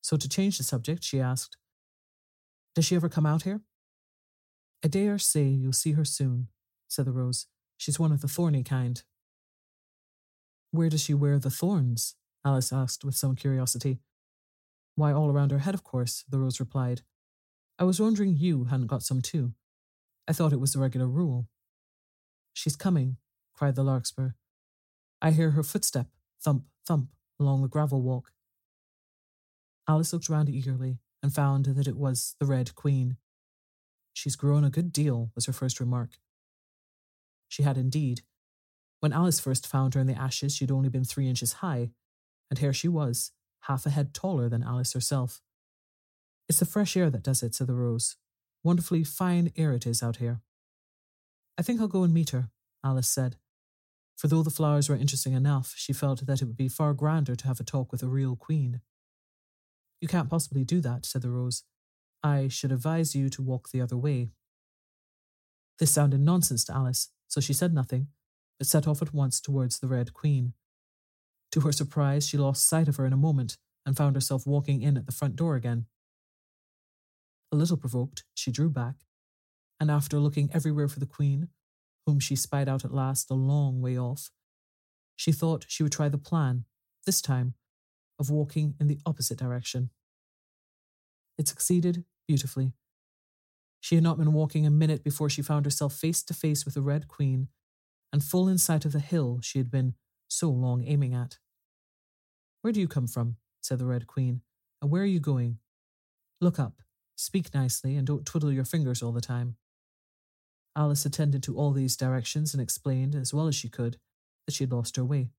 So, 0.00 0.16
to 0.16 0.28
change 0.28 0.56
the 0.56 0.64
subject, 0.64 1.02
she 1.02 1.20
asked, 1.20 1.56
Does 2.74 2.86
she 2.86 2.96
ever 2.96 3.08
come 3.08 3.26
out 3.26 3.42
here? 3.42 3.60
I 4.84 4.88
dare 4.88 5.18
say 5.18 5.42
you'll 5.42 5.72
see 5.72 5.92
her 5.92 6.04
soon, 6.04 6.48
said 6.88 7.04
the 7.04 7.12
rose. 7.12 7.46
She's 7.76 7.98
one 7.98 8.12
of 8.12 8.20
the 8.22 8.28
thorny 8.28 8.62
kind. 8.62 9.02
Where 10.70 10.88
does 10.88 11.02
she 11.02 11.12
wear 11.12 11.38
the 11.38 11.50
thorns? 11.50 12.14
Alice 12.44 12.72
asked 12.72 13.04
with 13.04 13.16
some 13.16 13.34
curiosity. 13.34 13.98
Why, 14.94 15.12
all 15.12 15.30
around 15.30 15.50
her 15.50 15.58
head, 15.58 15.74
of 15.74 15.82
course, 15.82 16.24
the 16.28 16.38
rose 16.38 16.60
replied. 16.60 17.02
I 17.78 17.84
was 17.84 18.00
wondering 18.00 18.36
you 18.36 18.64
hadn't 18.64 18.86
got 18.86 19.02
some 19.02 19.20
too. 19.20 19.52
I 20.28 20.32
thought 20.32 20.52
it 20.52 20.60
was 20.60 20.72
the 20.72 20.78
regular 20.78 21.08
rule. 21.08 21.48
She's 22.56 22.74
coming, 22.74 23.18
cried 23.52 23.74
the 23.74 23.84
larkspur. 23.84 24.30
I 25.20 25.32
hear 25.32 25.50
her 25.50 25.62
footstep, 25.62 26.06
thump, 26.42 26.64
thump, 26.86 27.10
along 27.38 27.60
the 27.60 27.68
gravel 27.68 28.00
walk. 28.00 28.32
Alice 29.86 30.10
looked 30.14 30.30
round 30.30 30.48
eagerly 30.48 30.98
and 31.22 31.34
found 31.34 31.66
that 31.66 31.86
it 31.86 31.98
was 31.98 32.34
the 32.40 32.46
Red 32.46 32.74
Queen. 32.74 33.18
She's 34.14 34.36
grown 34.36 34.64
a 34.64 34.70
good 34.70 34.90
deal, 34.90 35.30
was 35.34 35.44
her 35.44 35.52
first 35.52 35.80
remark. 35.80 36.12
She 37.46 37.62
had 37.62 37.76
indeed. 37.76 38.22
When 39.00 39.12
Alice 39.12 39.38
first 39.38 39.66
found 39.66 39.92
her 39.92 40.00
in 40.00 40.06
the 40.06 40.18
ashes, 40.18 40.56
she'd 40.56 40.72
only 40.72 40.88
been 40.88 41.04
three 41.04 41.28
inches 41.28 41.54
high, 41.54 41.90
and 42.48 42.58
here 42.58 42.72
she 42.72 42.88
was, 42.88 43.32
half 43.64 43.84
a 43.84 43.90
head 43.90 44.14
taller 44.14 44.48
than 44.48 44.62
Alice 44.62 44.94
herself. 44.94 45.42
It's 46.48 46.60
the 46.60 46.64
fresh 46.64 46.96
air 46.96 47.10
that 47.10 47.22
does 47.22 47.42
it, 47.42 47.54
said 47.54 47.66
the 47.66 47.74
rose. 47.74 48.16
Wonderfully 48.64 49.04
fine 49.04 49.52
air 49.58 49.74
it 49.74 49.86
is 49.86 50.02
out 50.02 50.16
here. 50.16 50.40
I 51.58 51.62
think 51.62 51.80
I'll 51.80 51.88
go 51.88 52.02
and 52.02 52.12
meet 52.12 52.30
her, 52.30 52.50
Alice 52.84 53.08
said. 53.08 53.36
For 54.16 54.28
though 54.28 54.42
the 54.42 54.50
flowers 54.50 54.88
were 54.88 54.96
interesting 54.96 55.34
enough, 55.34 55.74
she 55.76 55.92
felt 55.92 56.26
that 56.26 56.40
it 56.40 56.46
would 56.46 56.56
be 56.56 56.68
far 56.68 56.94
grander 56.94 57.36
to 57.36 57.46
have 57.46 57.60
a 57.60 57.64
talk 57.64 57.92
with 57.92 58.02
a 58.02 58.08
real 58.08 58.36
queen. 58.36 58.80
You 60.00 60.08
can't 60.08 60.30
possibly 60.30 60.64
do 60.64 60.80
that, 60.80 61.06
said 61.06 61.22
the 61.22 61.30
rose. 61.30 61.64
I 62.22 62.48
should 62.48 62.72
advise 62.72 63.14
you 63.14 63.28
to 63.30 63.42
walk 63.42 63.70
the 63.70 63.80
other 63.80 63.96
way. 63.96 64.30
This 65.78 65.90
sounded 65.90 66.20
nonsense 66.20 66.64
to 66.64 66.74
Alice, 66.74 67.10
so 67.28 67.40
she 67.40 67.52
said 67.52 67.74
nothing, 67.74 68.08
but 68.58 68.66
set 68.66 68.86
off 68.86 69.02
at 69.02 69.14
once 69.14 69.40
towards 69.40 69.78
the 69.78 69.88
Red 69.88 70.14
Queen. 70.14 70.54
To 71.52 71.60
her 71.60 71.72
surprise, 71.72 72.26
she 72.26 72.38
lost 72.38 72.68
sight 72.68 72.88
of 72.88 72.96
her 72.96 73.06
in 73.06 73.12
a 73.12 73.18
moment 73.18 73.58
and 73.84 73.96
found 73.96 74.16
herself 74.16 74.46
walking 74.46 74.82
in 74.82 74.96
at 74.96 75.06
the 75.06 75.12
front 75.12 75.36
door 75.36 75.56
again. 75.56 75.86
A 77.52 77.56
little 77.56 77.76
provoked, 77.76 78.24
she 78.34 78.50
drew 78.50 78.68
back, 78.68 78.96
and 79.80 79.90
after 79.90 80.18
looking 80.18 80.50
everywhere 80.52 80.88
for 80.88 81.00
the 81.00 81.06
Queen, 81.06 81.48
whom 82.06 82.20
she 82.20 82.36
spied 82.36 82.68
out 82.68 82.84
at 82.84 82.94
last 82.94 83.30
a 83.30 83.34
long 83.34 83.80
way 83.80 83.98
off, 83.98 84.30
she 85.16 85.32
thought 85.32 85.66
she 85.68 85.82
would 85.82 85.92
try 85.92 86.08
the 86.08 86.18
plan, 86.18 86.64
this 87.04 87.20
time, 87.20 87.54
of 88.18 88.30
walking 88.30 88.74
in 88.80 88.86
the 88.86 88.98
opposite 89.04 89.38
direction. 89.38 89.90
It 91.38 91.48
succeeded 91.48 92.04
beautifully. 92.26 92.72
She 93.80 93.94
had 93.94 94.04
not 94.04 94.18
been 94.18 94.32
walking 94.32 94.66
a 94.66 94.70
minute 94.70 95.04
before 95.04 95.28
she 95.28 95.42
found 95.42 95.64
herself 95.64 95.94
face 95.94 96.22
to 96.24 96.34
face 96.34 96.64
with 96.64 96.74
the 96.74 96.82
Red 96.82 97.08
Queen 97.08 97.48
and 98.12 98.22
full 98.22 98.48
in 98.48 98.58
sight 98.58 98.84
of 98.84 98.92
the 98.92 99.00
hill 99.00 99.40
she 99.42 99.58
had 99.58 99.70
been 99.70 99.94
so 100.28 100.48
long 100.48 100.84
aiming 100.84 101.14
at. 101.14 101.38
Where 102.62 102.72
do 102.72 102.80
you 102.80 102.88
come 102.88 103.06
from? 103.06 103.36
said 103.60 103.78
the 103.78 103.86
Red 103.86 104.06
Queen, 104.06 104.42
and 104.80 104.90
where 104.90 105.02
are 105.02 105.06
you 105.06 105.20
going? 105.20 105.58
Look 106.40 106.58
up, 106.58 106.82
speak 107.16 107.52
nicely, 107.54 107.96
and 107.96 108.06
don't 108.06 108.24
twiddle 108.24 108.52
your 108.52 108.64
fingers 108.64 109.02
all 109.02 109.12
the 109.12 109.20
time. 109.20 109.56
Alice 110.76 111.06
attended 111.06 111.42
to 111.44 111.56
all 111.56 111.72
these 111.72 111.96
directions 111.96 112.52
and 112.52 112.62
explained, 112.62 113.14
as 113.14 113.32
well 113.32 113.48
as 113.48 113.54
she 113.54 113.70
could, 113.70 113.96
that 114.44 114.52
she 114.52 114.64
had 114.64 114.72
lost 114.72 114.96
her 114.96 115.04
way. 115.04 115.30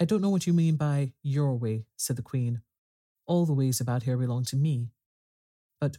I 0.00 0.06
don't 0.06 0.22
know 0.22 0.30
what 0.30 0.46
you 0.46 0.54
mean 0.54 0.76
by 0.76 1.12
your 1.22 1.54
way, 1.54 1.84
said 1.96 2.16
the 2.16 2.22
Queen. 2.22 2.62
All 3.26 3.44
the 3.44 3.52
ways 3.52 3.80
about 3.80 4.04
here 4.04 4.16
belong 4.16 4.44
to 4.46 4.56
me. 4.56 4.88
But 5.78 5.98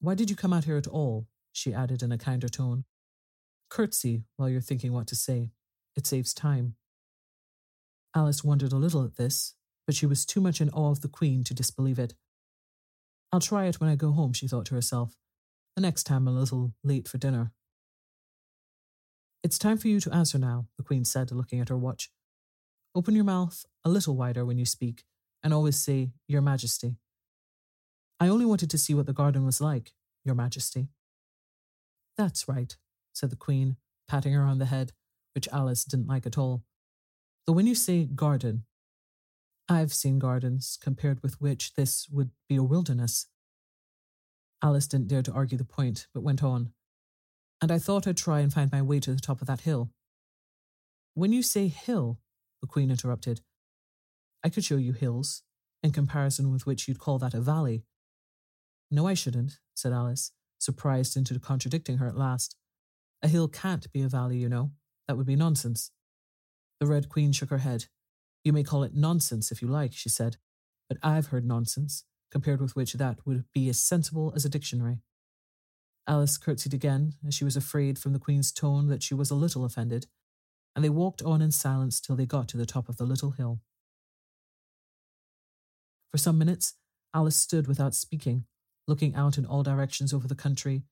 why 0.00 0.14
did 0.14 0.28
you 0.28 0.36
come 0.36 0.52
out 0.52 0.64
here 0.64 0.76
at 0.76 0.86
all? 0.86 1.28
she 1.50 1.72
added 1.72 2.02
in 2.02 2.12
a 2.12 2.18
kinder 2.18 2.48
tone. 2.48 2.84
Curtsy 3.70 4.24
while 4.36 4.50
you're 4.50 4.60
thinking 4.60 4.92
what 4.92 5.06
to 5.08 5.16
say. 5.16 5.50
It 5.96 6.06
saves 6.06 6.34
time. 6.34 6.74
Alice 8.14 8.44
wondered 8.44 8.72
a 8.72 8.76
little 8.76 9.02
at 9.02 9.16
this, 9.16 9.54
but 9.86 9.94
she 9.94 10.06
was 10.06 10.26
too 10.26 10.40
much 10.40 10.60
in 10.60 10.68
awe 10.70 10.90
of 10.90 11.00
the 11.00 11.08
Queen 11.08 11.42
to 11.44 11.54
disbelieve 11.54 11.98
it. 11.98 12.14
I'll 13.32 13.40
try 13.40 13.64
it 13.64 13.80
when 13.80 13.90
I 13.90 13.96
go 13.96 14.12
home, 14.12 14.34
she 14.34 14.46
thought 14.46 14.66
to 14.66 14.74
herself. 14.74 15.16
The 15.74 15.82
next 15.82 16.04
time 16.04 16.28
I'm 16.28 16.36
a 16.36 16.40
little 16.40 16.74
late 16.84 17.08
for 17.08 17.18
dinner. 17.18 17.52
It's 19.42 19.58
time 19.58 19.78
for 19.78 19.88
you 19.88 20.00
to 20.00 20.12
answer 20.12 20.38
now, 20.38 20.66
the 20.76 20.82
Queen 20.82 21.04
said, 21.04 21.30
looking 21.30 21.60
at 21.60 21.68
her 21.68 21.78
watch. 21.78 22.10
Open 22.94 23.14
your 23.14 23.24
mouth 23.24 23.64
a 23.84 23.88
little 23.88 24.16
wider 24.16 24.44
when 24.44 24.58
you 24.58 24.64
speak, 24.64 25.04
and 25.42 25.54
always 25.54 25.76
say, 25.76 26.10
Your 26.26 26.42
Majesty. 26.42 26.96
I 28.18 28.28
only 28.28 28.44
wanted 28.44 28.70
to 28.70 28.78
see 28.78 28.94
what 28.94 29.06
the 29.06 29.12
garden 29.12 29.46
was 29.46 29.60
like, 29.60 29.92
Your 30.24 30.34
Majesty. 30.34 30.88
That's 32.16 32.48
right, 32.48 32.76
said 33.14 33.30
the 33.30 33.36
Queen, 33.36 33.76
patting 34.08 34.32
her 34.32 34.42
on 34.42 34.58
the 34.58 34.66
head, 34.66 34.92
which 35.34 35.48
Alice 35.52 35.84
didn't 35.84 36.08
like 36.08 36.26
at 36.26 36.36
all. 36.36 36.64
Though 37.46 37.52
when 37.52 37.68
you 37.68 37.76
say 37.76 38.06
garden, 38.06 38.64
I've 39.68 39.94
seen 39.94 40.18
gardens 40.18 40.76
compared 40.80 41.22
with 41.22 41.40
which 41.40 41.74
this 41.74 42.08
would 42.10 42.30
be 42.48 42.56
a 42.56 42.62
wilderness. 42.64 43.26
Alice 44.62 44.88
didn't 44.88 45.08
dare 45.08 45.22
to 45.22 45.32
argue 45.32 45.58
the 45.58 45.64
point, 45.64 46.08
but 46.12 46.22
went 46.22 46.42
on. 46.42 46.72
And 47.60 47.72
I 47.72 47.78
thought 47.78 48.06
I'd 48.06 48.16
try 48.16 48.40
and 48.40 48.52
find 48.52 48.70
my 48.70 48.82
way 48.82 49.00
to 49.00 49.12
the 49.12 49.20
top 49.20 49.40
of 49.40 49.46
that 49.48 49.62
hill. 49.62 49.90
When 51.14 51.32
you 51.32 51.42
say 51.42 51.68
hill, 51.68 52.20
the 52.60 52.68
Queen 52.68 52.90
interrupted. 52.90 53.40
I 54.44 54.48
could 54.48 54.64
show 54.64 54.76
you 54.76 54.92
hills, 54.92 55.42
in 55.82 55.90
comparison 55.90 56.52
with 56.52 56.66
which 56.66 56.86
you'd 56.86 57.00
call 57.00 57.18
that 57.18 57.34
a 57.34 57.40
valley. 57.40 57.84
No, 58.90 59.06
I 59.06 59.14
shouldn't, 59.14 59.58
said 59.74 59.92
Alice, 59.92 60.32
surprised 60.58 61.16
into 61.16 61.38
contradicting 61.38 61.98
her 61.98 62.06
at 62.06 62.16
last. 62.16 62.56
A 63.22 63.28
hill 63.28 63.48
can't 63.48 63.90
be 63.92 64.02
a 64.02 64.08
valley, 64.08 64.38
you 64.38 64.48
know. 64.48 64.70
That 65.06 65.16
would 65.16 65.26
be 65.26 65.36
nonsense. 65.36 65.90
The 66.80 66.86
Red 66.86 67.08
Queen 67.08 67.32
shook 67.32 67.50
her 67.50 67.58
head. 67.58 67.86
You 68.44 68.52
may 68.52 68.62
call 68.62 68.84
it 68.84 68.94
nonsense 68.94 69.50
if 69.50 69.60
you 69.60 69.68
like, 69.68 69.92
she 69.92 70.08
said, 70.08 70.36
but 70.88 70.98
I've 71.02 71.26
heard 71.26 71.44
nonsense, 71.44 72.04
compared 72.30 72.60
with 72.60 72.76
which 72.76 72.92
that 72.94 73.18
would 73.26 73.44
be 73.52 73.68
as 73.68 73.82
sensible 73.82 74.32
as 74.36 74.44
a 74.44 74.48
dictionary. 74.48 75.00
Alice 76.08 76.38
curtsied 76.38 76.72
again, 76.72 77.12
as 77.26 77.34
she 77.34 77.44
was 77.44 77.54
afraid 77.54 77.98
from 77.98 78.14
the 78.14 78.18
Queen's 78.18 78.50
tone 78.50 78.88
that 78.88 79.02
she 79.02 79.12
was 79.12 79.30
a 79.30 79.34
little 79.34 79.64
offended, 79.64 80.06
and 80.74 80.82
they 80.82 80.88
walked 80.88 81.20
on 81.22 81.42
in 81.42 81.50
silence 81.50 82.00
till 82.00 82.16
they 82.16 82.24
got 82.24 82.48
to 82.48 82.56
the 82.56 82.64
top 82.64 82.88
of 82.88 82.96
the 82.96 83.04
little 83.04 83.32
hill. 83.32 83.60
For 86.10 86.16
some 86.16 86.38
minutes, 86.38 86.74
Alice 87.14 87.36
stood 87.36 87.66
without 87.66 87.94
speaking, 87.94 88.46
looking 88.86 89.14
out 89.14 89.36
in 89.36 89.44
all 89.44 89.62
directions 89.62 90.14
over 90.14 90.26
the 90.26 90.34
country, 90.34 90.84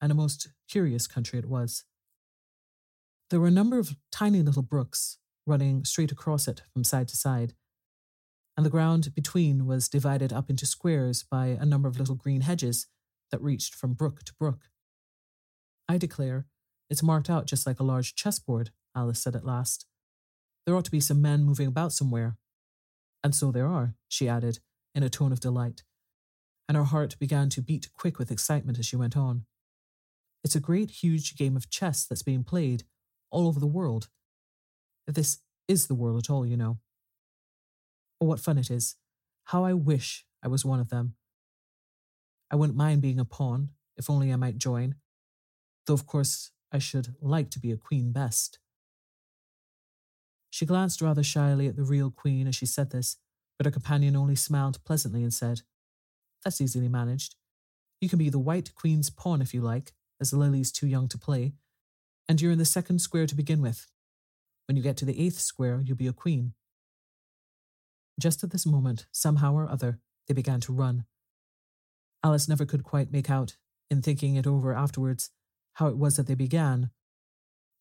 and 0.00 0.12
a 0.12 0.14
most 0.14 0.48
curious 0.68 1.08
country 1.08 1.40
it 1.40 1.46
was. 1.46 1.84
There 3.30 3.40
were 3.40 3.48
a 3.48 3.52
number 3.52 3.78
of 3.80 3.96
tiny 4.12 4.40
little 4.40 4.62
brooks 4.62 5.18
running 5.46 5.84
straight 5.84 6.12
across 6.12 6.46
it 6.46 6.62
from 6.72 6.84
side 6.84 7.08
to 7.08 7.16
side, 7.16 7.54
and 8.56 8.64
the 8.64 8.70
ground 8.70 9.14
between 9.16 9.66
was 9.66 9.88
divided 9.88 10.32
up 10.32 10.48
into 10.48 10.64
squares 10.64 11.24
by 11.24 11.46
a 11.46 11.66
number 11.66 11.88
of 11.88 11.98
little 11.98 12.14
green 12.14 12.42
hedges 12.42 12.86
that 13.30 13.42
reached 13.42 13.74
from 13.74 13.94
brook 13.94 14.22
to 14.24 14.34
brook. 14.38 14.68
I 15.88 15.98
declare, 15.98 16.46
it's 16.88 17.02
marked 17.02 17.30
out 17.30 17.46
just 17.46 17.66
like 17.66 17.80
a 17.80 17.84
large 17.84 18.14
chessboard, 18.14 18.70
Alice 18.94 19.20
said 19.20 19.36
at 19.36 19.44
last. 19.44 19.86
There 20.64 20.76
ought 20.76 20.84
to 20.84 20.90
be 20.90 21.00
some 21.00 21.22
men 21.22 21.44
moving 21.44 21.66
about 21.66 21.92
somewhere. 21.92 22.36
And 23.22 23.34
so 23.34 23.50
there 23.50 23.66
are, 23.66 23.94
she 24.08 24.28
added, 24.28 24.60
in 24.94 25.02
a 25.02 25.08
tone 25.08 25.32
of 25.32 25.40
delight, 25.40 25.82
and 26.68 26.76
her 26.76 26.84
heart 26.84 27.18
began 27.18 27.48
to 27.50 27.62
beat 27.62 27.90
quick 27.92 28.18
with 28.18 28.30
excitement 28.30 28.78
as 28.78 28.86
she 28.86 28.96
went 28.96 29.16
on. 29.16 29.44
It's 30.42 30.54
a 30.54 30.60
great, 30.60 30.90
huge 31.02 31.36
game 31.36 31.56
of 31.56 31.70
chess 31.70 32.06
that's 32.06 32.22
being 32.22 32.44
played 32.44 32.84
all 33.30 33.46
over 33.46 33.60
the 33.60 33.66
world. 33.66 34.08
This 35.06 35.38
is 35.68 35.86
the 35.86 35.94
world 35.94 36.18
at 36.18 36.30
all, 36.30 36.46
you 36.46 36.56
know. 36.56 36.78
Oh, 38.20 38.26
what 38.26 38.40
fun 38.40 38.58
it 38.58 38.70
is. 38.70 38.96
How 39.44 39.64
I 39.64 39.72
wish 39.72 40.24
I 40.42 40.48
was 40.48 40.64
one 40.64 40.80
of 40.80 40.88
them. 40.88 41.14
I 42.50 42.56
wouldn't 42.56 42.78
mind 42.78 43.02
being 43.02 43.20
a 43.20 43.24
pawn, 43.24 43.70
if 43.96 44.10
only 44.10 44.32
I 44.32 44.36
might 44.36 44.58
join, 44.58 44.96
though 45.86 45.94
of 45.94 46.06
course 46.06 46.50
I 46.72 46.78
should 46.78 47.14
like 47.20 47.50
to 47.50 47.60
be 47.60 47.70
a 47.70 47.76
queen 47.76 48.12
best. 48.12 48.58
She 50.50 50.66
glanced 50.66 51.00
rather 51.00 51.22
shyly 51.22 51.68
at 51.68 51.76
the 51.76 51.84
real 51.84 52.10
queen 52.10 52.46
as 52.46 52.56
she 52.56 52.66
said 52.66 52.90
this, 52.90 53.16
but 53.56 53.66
her 53.66 53.70
companion 53.70 54.16
only 54.16 54.36
smiled 54.36 54.82
pleasantly 54.84 55.22
and 55.22 55.32
said, 55.32 55.62
That's 56.44 56.60
easily 56.60 56.88
managed. 56.88 57.36
You 58.00 58.08
can 58.08 58.18
be 58.18 58.30
the 58.30 58.38
white 58.38 58.74
queen's 58.74 59.10
pawn 59.10 59.42
if 59.42 59.54
you 59.54 59.60
like, 59.60 59.92
as 60.20 60.32
Lily's 60.32 60.72
too 60.72 60.86
young 60.86 61.08
to 61.08 61.18
play, 61.18 61.52
and 62.28 62.40
you're 62.40 62.52
in 62.52 62.58
the 62.58 62.64
second 62.64 63.00
square 63.00 63.26
to 63.26 63.34
begin 63.34 63.62
with. 63.62 63.86
When 64.66 64.76
you 64.76 64.82
get 64.82 64.96
to 64.98 65.04
the 65.04 65.20
eighth 65.20 65.40
square, 65.40 65.82
you'll 65.84 65.96
be 65.96 66.06
a 66.06 66.12
queen. 66.12 66.54
Just 68.18 68.44
at 68.44 68.50
this 68.50 68.66
moment, 68.66 69.06
somehow 69.12 69.54
or 69.54 69.68
other, 69.68 69.98
they 70.26 70.34
began 70.34 70.60
to 70.60 70.72
run. 70.72 71.04
Alice 72.22 72.48
never 72.48 72.66
could 72.66 72.84
quite 72.84 73.12
make 73.12 73.30
out, 73.30 73.56
in 73.90 74.02
thinking 74.02 74.36
it 74.36 74.46
over 74.46 74.74
afterwards, 74.74 75.30
how 75.74 75.86
it 75.88 75.96
was 75.96 76.16
that 76.16 76.26
they 76.26 76.34
began, 76.34 76.90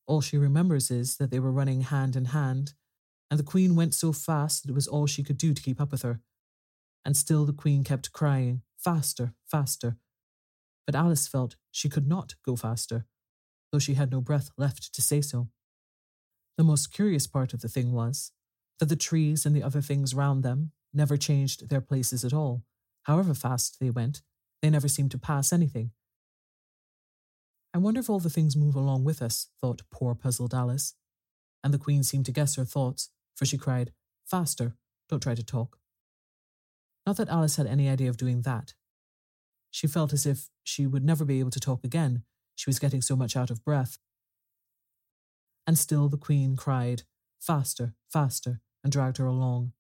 All 0.08 0.22
she 0.22 0.38
remembers 0.38 0.90
is 0.90 1.18
that 1.18 1.30
they 1.30 1.40
were 1.40 1.52
running 1.52 1.82
hand 1.82 2.16
in 2.16 2.26
hand, 2.26 2.74
and 3.30 3.40
the 3.40 3.44
Queen 3.44 3.76
went 3.76 3.94
so 3.94 4.12
fast 4.12 4.64
that 4.64 4.72
it 4.72 4.76
was 4.76 4.88
all 4.88 5.06
she 5.06 5.24
could 5.24 5.38
do 5.38 5.54
to 5.54 5.62
keep 5.62 5.80
up 5.80 5.92
with 5.92 6.02
her. 6.02 6.22
And 7.06 7.16
still 7.16 7.46
the 7.46 7.54
Queen 7.54 7.84
kept 7.84 8.12
crying, 8.12 8.64
Faster, 8.78 9.34
faster. 9.46 9.98
But 10.86 10.96
Alice 10.96 11.28
felt 11.28 11.58
she 11.70 11.90
could 11.90 12.08
not 12.08 12.36
go 12.46 12.56
faster, 12.56 13.06
though 13.72 13.80
she 13.80 13.96
had 13.96 14.10
no 14.10 14.22
breath 14.22 14.50
left 14.58 14.94
to 14.96 15.02
say 15.02 15.22
so. 15.22 15.50
The 16.58 16.64
most 16.64 16.92
curious 16.94 17.28
part 17.28 17.54
of 17.54 17.62
the 17.62 17.70
thing 17.70 17.92
was 17.92 18.32
that 18.80 18.88
the 18.88 18.96
trees 18.96 19.46
and 19.46 19.56
the 19.56 19.64
other 19.64 19.82
things 19.82 20.16
round 20.16 20.44
them 20.44 20.72
never 20.94 21.18
changed 21.18 21.70
their 21.70 21.82
places 21.82 22.24
at 22.26 22.34
all. 22.34 22.64
However 23.04 23.34
fast 23.34 23.78
they 23.80 23.90
went, 23.90 24.22
they 24.62 24.70
never 24.70 24.88
seem 24.88 25.10
to 25.10 25.18
pass 25.18 25.54
anything. 25.54 25.92
I 27.74 27.78
wonder 27.78 28.00
if 28.00 28.10
all 28.10 28.20
the 28.20 28.30
things 28.30 28.56
move 28.56 28.76
along 28.76 29.04
with 29.04 29.22
us, 29.22 29.48
thought 29.62 29.84
poor 29.92 30.16
puzzled 30.16 30.54
Alice. 30.54 30.96
And 31.64 31.74
the 31.74 31.78
Queen 31.78 32.04
seemed 32.04 32.26
to 32.26 32.32
guess 32.32 32.56
her 32.56 32.66
thoughts, 32.66 33.10
for 33.36 33.46
she 33.46 33.58
cried, 33.58 33.92
Faster, 34.26 34.76
don't 35.08 35.22
try 35.22 35.36
to 35.36 35.44
talk. 35.44 35.78
Not 37.06 37.18
that 37.18 37.30
Alice 37.30 37.58
had 37.58 37.68
any 37.68 37.90
idea 37.90 38.10
of 38.10 38.18
doing 38.18 38.42
that. 38.42 38.74
She 39.72 39.88
felt 39.88 40.14
as 40.14 40.26
if 40.26 40.50
she 40.64 40.88
would 40.88 41.04
never 41.04 41.26
be 41.26 41.40
able 41.40 41.52
to 41.52 41.60
talk 41.60 41.84
again, 41.84 42.24
she 42.56 42.70
was 42.70 42.80
getting 42.80 43.02
so 43.02 43.16
much 43.16 43.36
out 43.36 43.50
of 43.50 43.64
breath. 43.64 43.98
And 45.66 45.78
still 45.78 46.10
the 46.10 46.18
Queen 46.18 46.56
cried, 46.56 47.04
Faster, 47.40 47.94
faster, 48.12 48.60
and 48.84 48.92
dragged 48.92 49.18
her 49.18 49.26
along. 49.26 49.74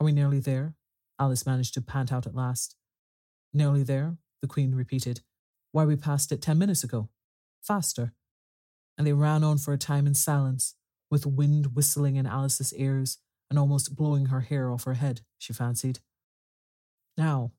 Are 0.00 0.04
we 0.04 0.12
nearly 0.12 0.40
there? 0.40 0.74
Alice 1.18 1.44
managed 1.44 1.74
to 1.74 1.82
pant 1.82 2.12
out 2.12 2.26
at 2.26 2.34
last. 2.34 2.76
Nearly 3.52 3.82
there, 3.82 4.18
the 4.40 4.48
Queen 4.48 4.74
repeated. 4.74 5.22
Why, 5.72 5.84
we 5.84 5.96
passed 5.96 6.32
it 6.32 6.42
ten 6.42 6.58
minutes 6.58 6.84
ago. 6.84 7.08
Faster. 7.62 8.12
And 8.96 9.06
they 9.06 9.12
ran 9.12 9.44
on 9.44 9.58
for 9.58 9.72
a 9.72 9.78
time 9.78 10.06
in 10.06 10.14
silence, 10.14 10.74
with 11.10 11.26
wind 11.26 11.74
whistling 11.74 12.16
in 12.16 12.26
Alice's 12.26 12.74
ears 12.74 13.18
and 13.50 13.58
almost 13.58 13.96
blowing 13.96 14.26
her 14.26 14.40
hair 14.40 14.70
off 14.70 14.84
her 14.84 14.94
head, 14.94 15.22
she 15.38 15.52
fancied. 15.52 16.00
Now, 17.16 17.52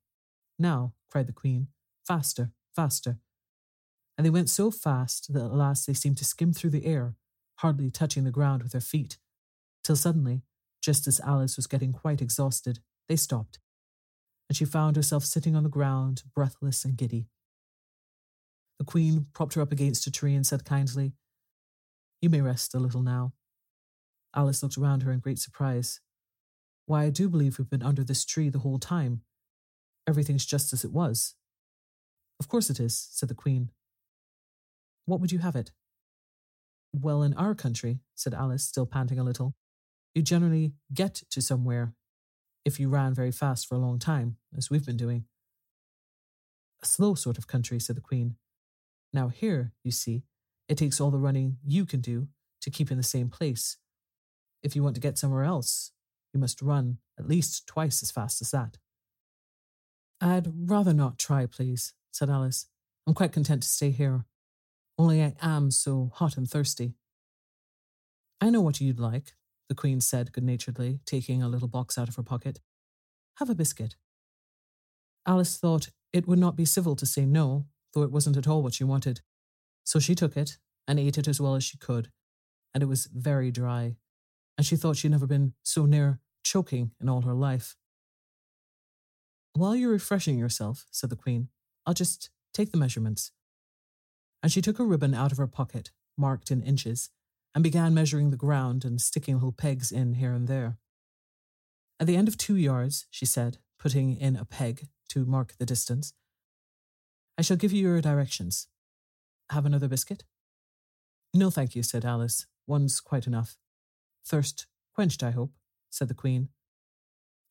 now, 0.58 0.94
cried 1.10 1.28
the 1.28 1.34
Queen, 1.34 1.68
faster, 2.06 2.52
faster. 2.76 3.18
And 4.18 4.26
they 4.26 4.30
went 4.30 4.50
so 4.50 4.70
fast 4.70 5.34
that 5.34 5.46
at 5.46 5.54
last 5.54 5.88
they 5.88 5.94
seemed 5.94 6.18
to 6.18 6.26
skim 6.26 6.54
through 6.54 6.72
the 6.72 6.86
air, 6.86 7.16
hardly 7.60 7.90
touching 7.90 8.26
the 8.26 8.32
ground 8.32 8.62
with 8.62 8.74
their 8.74 8.82
feet, 8.82 9.18
till 9.84 9.96
suddenly, 9.96 10.44
just 10.82 11.08
as 11.08 11.20
Alice 11.22 11.56
was 11.56 11.68
getting 11.68 11.94
quite 11.94 12.22
exhausted, 12.22 12.80
they 13.08 13.16
stopped, 13.16 13.60
and 14.50 14.58
she 14.58 14.66
found 14.66 14.96
herself 14.96 15.24
sitting 15.24 15.56
on 15.56 15.64
the 15.64 15.70
ground, 15.70 16.24
breathless 16.36 16.84
and 16.84 16.98
giddy. 16.98 17.28
The 18.80 18.86
Queen 18.86 19.28
propped 19.34 19.54
her 19.54 19.62
up 19.62 19.72
against 19.72 20.08
a 20.08 20.12
tree 20.12 20.34
and 20.34 20.46
said 20.46 20.66
kindly, 20.66 21.14
You 22.22 22.30
may 22.30 22.42
rest 22.42 22.74
a 22.74 22.80
little 22.80 23.04
now. 23.04 23.34
Alice 24.36 24.64
looked 24.64 24.78
around 24.78 25.04
her 25.04 25.12
in 25.12 25.20
great 25.20 25.40
surprise. 25.40 26.02
Why, 26.86 27.04
I 27.04 27.10
do 27.12 27.30
believe 27.30 27.60
we've 27.60 27.70
been 27.70 27.84
under 27.84 28.04
this 28.04 28.26
tree 28.26 28.50
the 28.50 28.60
whole 28.60 28.80
time. 28.80 29.22
Everything's 30.08 30.46
just 30.46 30.74
as 30.74 30.84
it 30.84 30.92
was. 30.92 31.36
Of 32.40 32.48
course 32.48 32.70
it 32.70 32.80
is, 32.80 33.08
said 33.12 33.30
the 33.30 33.36
Queen. 33.36 33.70
What 35.06 35.20
would 35.20 35.32
you 35.32 35.40
have 35.40 35.56
it? 35.56 35.72
Well, 36.94 37.22
in 37.22 37.34
our 37.36 37.54
country, 37.54 38.00
said 38.16 38.34
Alice, 38.34 38.64
still 38.64 38.88
panting 38.88 39.20
a 39.20 39.24
little, 39.24 39.56
you 40.16 40.24
generally 40.24 40.74
get 40.92 41.22
to 41.30 41.42
somewhere 41.42 41.94
if 42.66 42.80
you 42.80 42.90
ran 42.90 43.14
very 43.14 43.32
fast 43.32 43.68
for 43.68 43.76
a 43.76 43.80
long 43.80 44.00
time, 44.00 44.38
as 44.58 44.70
we've 44.70 44.86
been 44.86 44.98
doing. 44.98 45.26
A 46.82 46.86
slow 46.86 47.16
sort 47.16 47.38
of 47.38 47.48
country, 47.48 47.80
said 47.80 47.96
the 47.96 48.02
Queen. 48.02 48.36
Now, 49.14 49.30
here, 49.30 49.74
you 49.84 49.92
see, 49.92 50.24
it 50.68 50.78
takes 50.78 51.02
all 51.02 51.12
the 51.12 51.18
running 51.18 51.58
you 51.66 51.86
can 51.86 52.00
do 52.00 52.28
to 52.62 52.70
keep 52.70 52.92
in 52.92 52.98
the 52.98 53.04
same 53.04 53.30
place. 53.30 53.78
If 54.62 54.76
you 54.76 54.84
want 54.84 54.96
to 54.96 55.02
get 55.02 55.18
somewhere 55.18 55.44
else, 55.44 55.92
you 56.34 56.40
must 56.40 56.62
run 56.62 56.98
at 57.18 57.28
least 57.28 57.66
twice 57.66 58.04
as 58.04 58.12
fast 58.12 58.42
as 58.42 58.52
that. 58.52 58.78
I'd 60.22 60.70
rather 60.70 60.94
not 60.94 61.18
try, 61.18 61.46
please, 61.46 61.94
said 62.12 62.30
Alice. 62.30 62.68
I'm 63.08 63.14
quite 63.14 63.32
content 63.32 63.64
to 63.64 63.70
stay 63.70 63.92
here. 63.92 64.26
Only 64.98 65.24
I 65.24 65.34
am 65.42 65.72
so 65.72 66.12
hot 66.14 66.38
and 66.38 66.50
thirsty. 66.50 66.94
I 68.42 68.50
know 68.50 68.62
what 68.62 68.80
you'd 68.82 69.00
like, 69.00 69.34
the 69.70 69.76
Queen 69.76 70.02
said 70.02 70.34
good 70.34 70.44
naturedly, 70.44 71.00
taking 71.06 71.42
a 71.42 71.48
little 71.48 71.68
box 71.68 71.98
out 71.98 72.10
of 72.10 72.16
her 72.16 72.24
pocket. 72.24 72.60
Have 73.38 73.50
a 73.50 73.56
biscuit. 73.56 73.96
Alice 75.26 75.58
thought 75.58 75.92
it 76.12 76.28
would 76.28 76.40
not 76.40 76.58
be 76.58 76.66
civil 76.66 76.96
to 76.96 77.06
say 77.06 77.26
no, 77.26 77.68
though 77.94 78.02
it 78.02 78.12
wasn't 78.12 78.36
at 78.36 78.48
all 78.48 78.64
what 78.64 78.74
she 78.74 78.84
wanted. 78.84 79.22
So 79.84 80.00
she 80.00 80.16
took 80.16 80.36
it 80.36 80.58
and 80.88 81.00
ate 81.00 81.18
it 81.18 81.28
as 81.28 81.40
well 81.40 81.56
as 81.56 81.64
she 81.64 81.78
could, 81.78 82.12
and 82.74 82.82
it 82.82 82.88
was 82.88 83.06
very 83.06 83.52
dry, 83.52 83.96
and 84.58 84.66
she 84.66 84.76
thought 84.76 84.98
she'd 84.98 85.12
never 85.12 85.28
been 85.28 85.54
so 85.64 85.86
near 85.86 86.20
choking 86.44 86.92
in 87.00 87.08
all 87.08 87.22
her 87.22 87.34
life. 87.34 87.76
While 89.54 89.76
you're 89.76 89.92
refreshing 89.92 90.38
yourself, 90.38 90.86
said 90.92 91.10
the 91.10 91.16
Queen, 91.16 91.50
I'll 91.86 91.94
just 91.94 92.30
take 92.54 92.72
the 92.72 92.78
measurements. 92.78 93.32
And 94.42 94.52
she 94.52 94.62
took 94.62 94.80
a 94.80 94.86
ribbon 94.86 95.14
out 95.14 95.32
of 95.32 95.38
her 95.38 95.48
pocket, 95.48 95.92
marked 96.18 96.50
in 96.50 96.64
inches, 96.64 97.10
and 97.54 97.64
began 97.64 97.94
measuring 97.94 98.30
the 98.30 98.38
ground 98.38 98.86
and 98.86 99.02
sticking 99.02 99.36
little 99.36 99.52
pegs 99.52 99.92
in 99.92 100.16
here 100.16 100.34
and 100.34 100.48
there. 100.48 100.78
At 102.00 102.08
the 102.08 102.16
end 102.16 102.28
of 102.28 102.38
two 102.38 102.56
yards, 102.56 103.08
she 103.10 103.26
said, 103.26 103.58
putting 103.78 104.16
in 104.16 104.36
a 104.36 104.46
peg 104.46 104.88
to 105.10 105.26
mark 105.26 105.54
the 105.58 105.66
distance, 105.66 106.14
I 107.38 107.42
shall 107.42 107.58
give 107.58 107.72
you 107.72 107.82
your 107.82 108.02
directions. 108.02 108.68
Have 109.50 109.66
another 109.66 109.88
biscuit? 109.88 110.24
No, 111.34 111.50
thank 111.50 111.76
you, 111.76 111.84
said 111.84 112.06
Alice. 112.06 112.46
One's 112.68 113.00
quite 113.00 113.28
enough. 113.28 113.58
Thirst 114.26 114.68
quenched, 114.94 115.24
I 115.24 115.32
hope, 115.32 115.54
said 115.90 116.08
the 116.08 116.14
Queen. 116.14 116.50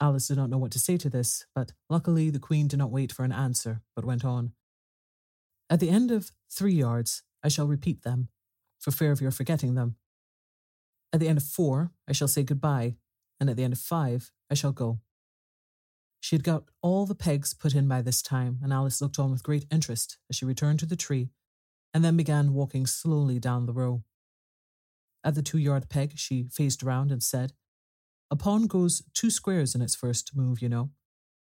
Alice 0.01 0.29
did 0.29 0.37
not 0.37 0.51
know 0.51 0.59
what 0.59 0.71
to 0.73 0.79
say 0.79 0.97
to 0.97 1.11
this, 1.11 1.47
but 1.55 1.73
luckily 1.91 2.31
the 2.31 2.39
Queen 2.39 2.69
did 2.69 2.79
not 2.79 2.91
wait 2.91 3.11
for 3.11 3.25
an 3.25 3.33
answer, 3.33 3.83
but 3.97 4.05
went 4.05 4.25
on. 4.25 4.53
At 5.69 5.81
the 5.81 5.91
end 5.91 6.11
of 6.11 6.31
three 6.51 6.75
yards, 6.75 7.23
I 7.43 7.49
shall 7.49 7.67
repeat 7.67 8.03
them, 8.03 8.29
for 8.89 8.97
fear 8.97 9.13
of 9.13 9.21
your 9.21 9.31
forgetting 9.31 9.75
them. 9.75 9.97
At 11.13 11.21
the 11.21 11.29
end 11.29 11.39
of 11.39 11.45
four, 11.45 11.93
I 12.09 12.13
shall 12.13 12.29
say 12.29 12.43
goodbye, 12.43 12.97
and 13.39 13.51
at 13.51 13.57
the 13.57 13.65
end 13.65 13.75
of 13.75 13.79
five, 13.79 14.31
I 14.51 14.55
shall 14.55 14.73
go. 14.73 15.01
She 16.21 16.35
had 16.35 16.43
got 16.43 16.65
all 16.83 17.07
the 17.07 17.15
pegs 17.15 17.55
put 17.55 17.75
in 17.75 17.87
by 17.87 18.03
this 18.03 18.23
time, 18.23 18.59
and 18.63 18.73
Alice 18.73 19.01
looked 19.01 19.19
on 19.19 19.31
with 19.31 19.43
great 19.43 19.67
interest 19.71 20.19
as 20.31 20.37
she 20.37 20.45
returned 20.45 20.79
to 20.81 20.87
the 20.87 20.97
tree 20.97 21.31
and 21.95 22.05
then 22.05 22.17
began 22.17 22.55
walking 22.55 22.87
slowly 22.87 23.39
down 23.39 23.67
the 23.67 23.73
row. 23.73 24.03
At 25.25 25.35
the 25.35 25.43
two 25.43 25.59
yard 25.59 25.89
peg, 25.89 26.13
she 26.17 26.49
faced 26.51 26.83
round 26.83 27.13
and 27.13 27.23
said, 27.23 27.53
A 28.31 28.37
pawn 28.37 28.67
goes 28.67 29.03
two 29.15 29.31
squares 29.31 29.75
in 29.75 29.83
its 29.83 29.95
first 29.95 30.35
move, 30.35 30.61
you 30.61 30.69
know. 30.69 30.91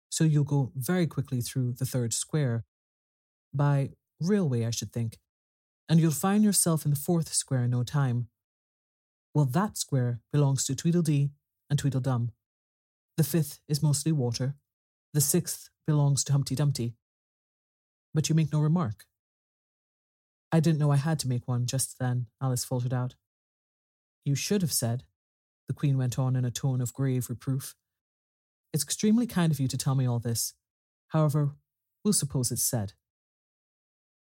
So 0.10 0.24
you'll 0.24 0.44
go 0.44 0.72
very 0.76 1.08
quickly 1.08 1.42
through 1.42 1.74
the 1.74 1.86
third 1.86 2.14
square. 2.14 2.64
By 3.54 3.92
railway, 4.20 4.66
I 4.66 4.72
should 4.72 4.92
think. 4.92 5.18
And 5.88 6.00
you'll 6.00 6.12
find 6.12 6.44
yourself 6.44 6.86
in 6.86 6.92
the 6.92 6.98
fourth 6.98 7.34
square 7.34 7.64
in 7.64 7.72
no 7.72 7.84
time. 7.84 8.28
Well, 9.34 9.46
that 9.46 9.78
square 9.78 10.22
belongs 10.32 10.66
to 10.66 10.76
Tweedledee 10.76 11.32
and 11.70 11.78
Tweedledum. 11.78 12.32
The 13.18 13.24
fifth 13.24 13.60
is 13.68 13.84
mostly 13.84 14.12
water, 14.12 14.56
the 15.14 15.22
sixth 15.22 15.70
belongs 15.88 16.24
to 16.26 16.32
Humpty 16.32 16.56
Dumpty. 16.56 16.96
But 18.14 18.30
you 18.30 18.36
make 18.36 18.52
no 18.52 18.60
remark. 18.60 19.06
I 20.52 20.60
didn't 20.60 20.80
know 20.80 20.92
I 20.92 20.98
had 20.98 21.20
to 21.20 21.28
make 21.28 21.48
one 21.48 21.66
just 21.66 22.00
then, 22.00 22.28
Alice 22.42 22.66
faltered 22.66 22.94
out. 22.94 23.16
You 24.24 24.36
should 24.36 24.62
have 24.62 24.74
said, 24.74 25.04
the 25.68 25.74
Queen 25.74 25.98
went 25.98 26.18
on 26.18 26.36
in 26.36 26.46
a 26.46 26.52
tone 26.52 26.82
of 26.82 26.94
grave 26.94 27.30
reproof. 27.30 27.76
It's 28.74 28.84
extremely 28.84 29.28
kind 29.28 29.52
of 29.52 29.60
you 29.60 29.68
to 29.68 29.78
tell 29.78 29.96
me 29.96 30.06
all 30.06 30.20
this. 30.20 30.54
However, 31.10 31.52
we'll 32.04 32.14
suppose 32.14 32.52
it's 32.52 32.64
said. 32.64 32.94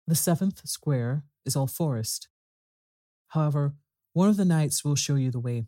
The 0.06 0.14
seventh 0.14 0.66
square 0.68 1.24
is 1.44 1.56
all 1.56 1.66
forest. 1.66 2.28
However, 3.28 3.74
one 4.12 4.28
of 4.28 4.36
the 4.36 4.44
knights 4.44 4.84
will 4.84 4.94
show 4.94 5.14
you 5.14 5.30
the 5.30 5.40
way. 5.40 5.66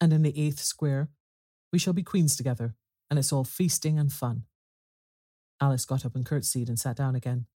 And 0.00 0.12
in 0.12 0.22
the 0.22 0.38
eighth 0.38 0.60
square, 0.60 1.10
we 1.72 1.78
shall 1.78 1.92
be 1.92 2.02
queens 2.02 2.36
together, 2.36 2.74
and 3.10 3.18
it's 3.18 3.32
all 3.32 3.44
feasting 3.44 3.98
and 3.98 4.12
fun. 4.12 4.44
Alice 5.60 5.84
got 5.84 6.04
up 6.04 6.14
and 6.14 6.24
curtsied 6.24 6.68
and 6.68 6.78
sat 6.78 6.96
down 6.96 7.14
again. 7.14 7.46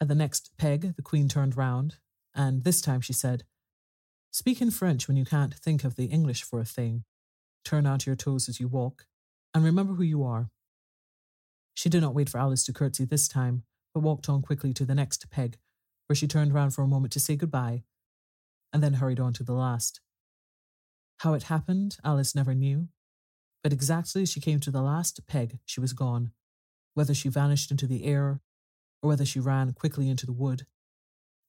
At 0.00 0.08
the 0.08 0.14
next 0.14 0.50
peg, 0.58 0.96
the 0.96 1.02
Queen 1.02 1.28
turned 1.28 1.56
round, 1.56 1.96
and 2.34 2.64
this 2.64 2.80
time 2.80 3.00
she 3.00 3.12
said, 3.12 3.44
Speak 4.30 4.60
in 4.60 4.70
French 4.70 5.08
when 5.08 5.16
you 5.16 5.24
can't 5.24 5.54
think 5.54 5.84
of 5.84 5.96
the 5.96 6.06
English 6.06 6.42
for 6.42 6.60
a 6.60 6.64
thing. 6.64 7.04
Turn 7.64 7.86
out 7.86 8.06
your 8.06 8.16
toes 8.16 8.48
as 8.48 8.60
you 8.60 8.68
walk, 8.68 9.06
and 9.54 9.64
remember 9.64 9.94
who 9.94 10.02
you 10.02 10.22
are. 10.22 10.50
She 11.74 11.88
did 11.88 12.02
not 12.02 12.14
wait 12.14 12.28
for 12.28 12.38
Alice 12.38 12.64
to 12.64 12.72
curtsy 12.72 13.04
this 13.04 13.28
time, 13.28 13.64
but 13.96 14.02
walked 14.02 14.28
on 14.28 14.42
quickly 14.42 14.74
to 14.74 14.84
the 14.84 14.94
next 14.94 15.30
peg, 15.30 15.56
where 16.06 16.14
she 16.14 16.26
turned 16.26 16.52
round 16.52 16.74
for 16.74 16.82
a 16.82 16.86
moment 16.86 17.10
to 17.10 17.18
say 17.18 17.34
goodbye, 17.34 17.82
and 18.70 18.82
then 18.82 18.92
hurried 18.92 19.18
on 19.18 19.32
to 19.32 19.42
the 19.42 19.54
last. 19.54 20.02
How 21.20 21.32
it 21.32 21.44
happened, 21.44 21.96
Alice 22.04 22.34
never 22.34 22.52
knew, 22.52 22.88
but 23.62 23.72
exactly 23.72 24.20
as 24.20 24.30
she 24.30 24.38
came 24.38 24.60
to 24.60 24.70
the 24.70 24.82
last 24.82 25.26
peg, 25.26 25.60
she 25.64 25.80
was 25.80 25.94
gone, 25.94 26.32
whether 26.92 27.14
she 27.14 27.30
vanished 27.30 27.70
into 27.70 27.86
the 27.86 28.04
air 28.04 28.42
or 29.02 29.08
whether 29.08 29.24
she 29.24 29.40
ran 29.40 29.72
quickly 29.72 30.10
into 30.10 30.26
the 30.26 30.32
wood. 30.32 30.66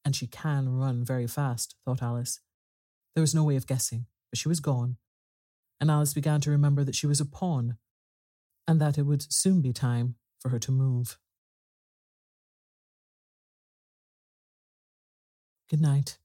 And 0.06 0.16
she 0.16 0.26
can 0.26 0.70
run 0.70 1.04
very 1.04 1.28
fast, 1.28 1.76
thought 1.84 2.02
Alice. 2.02 2.40
There 3.14 3.22
was 3.22 3.36
no 3.36 3.44
way 3.44 3.58
of 3.58 3.68
guessing, 3.68 4.06
but 4.32 4.40
she 4.40 4.48
was 4.48 4.62
gone. 4.62 4.96
And 5.82 5.92
Alice 5.92 6.14
began 6.14 6.40
to 6.40 6.52
remember 6.52 6.86
that 6.86 6.96
she 6.96 7.08
was 7.08 7.20
a 7.20 7.26
pawn, 7.26 7.76
and 8.66 8.80
that 8.80 8.98
it 8.98 9.04
would 9.04 9.34
soon 9.34 9.60
be 9.60 9.74
time 9.74 10.16
for 10.40 10.48
her 10.48 10.60
to 10.60 10.72
move. 10.72 11.18
Good 15.70 15.82
night. 15.82 16.18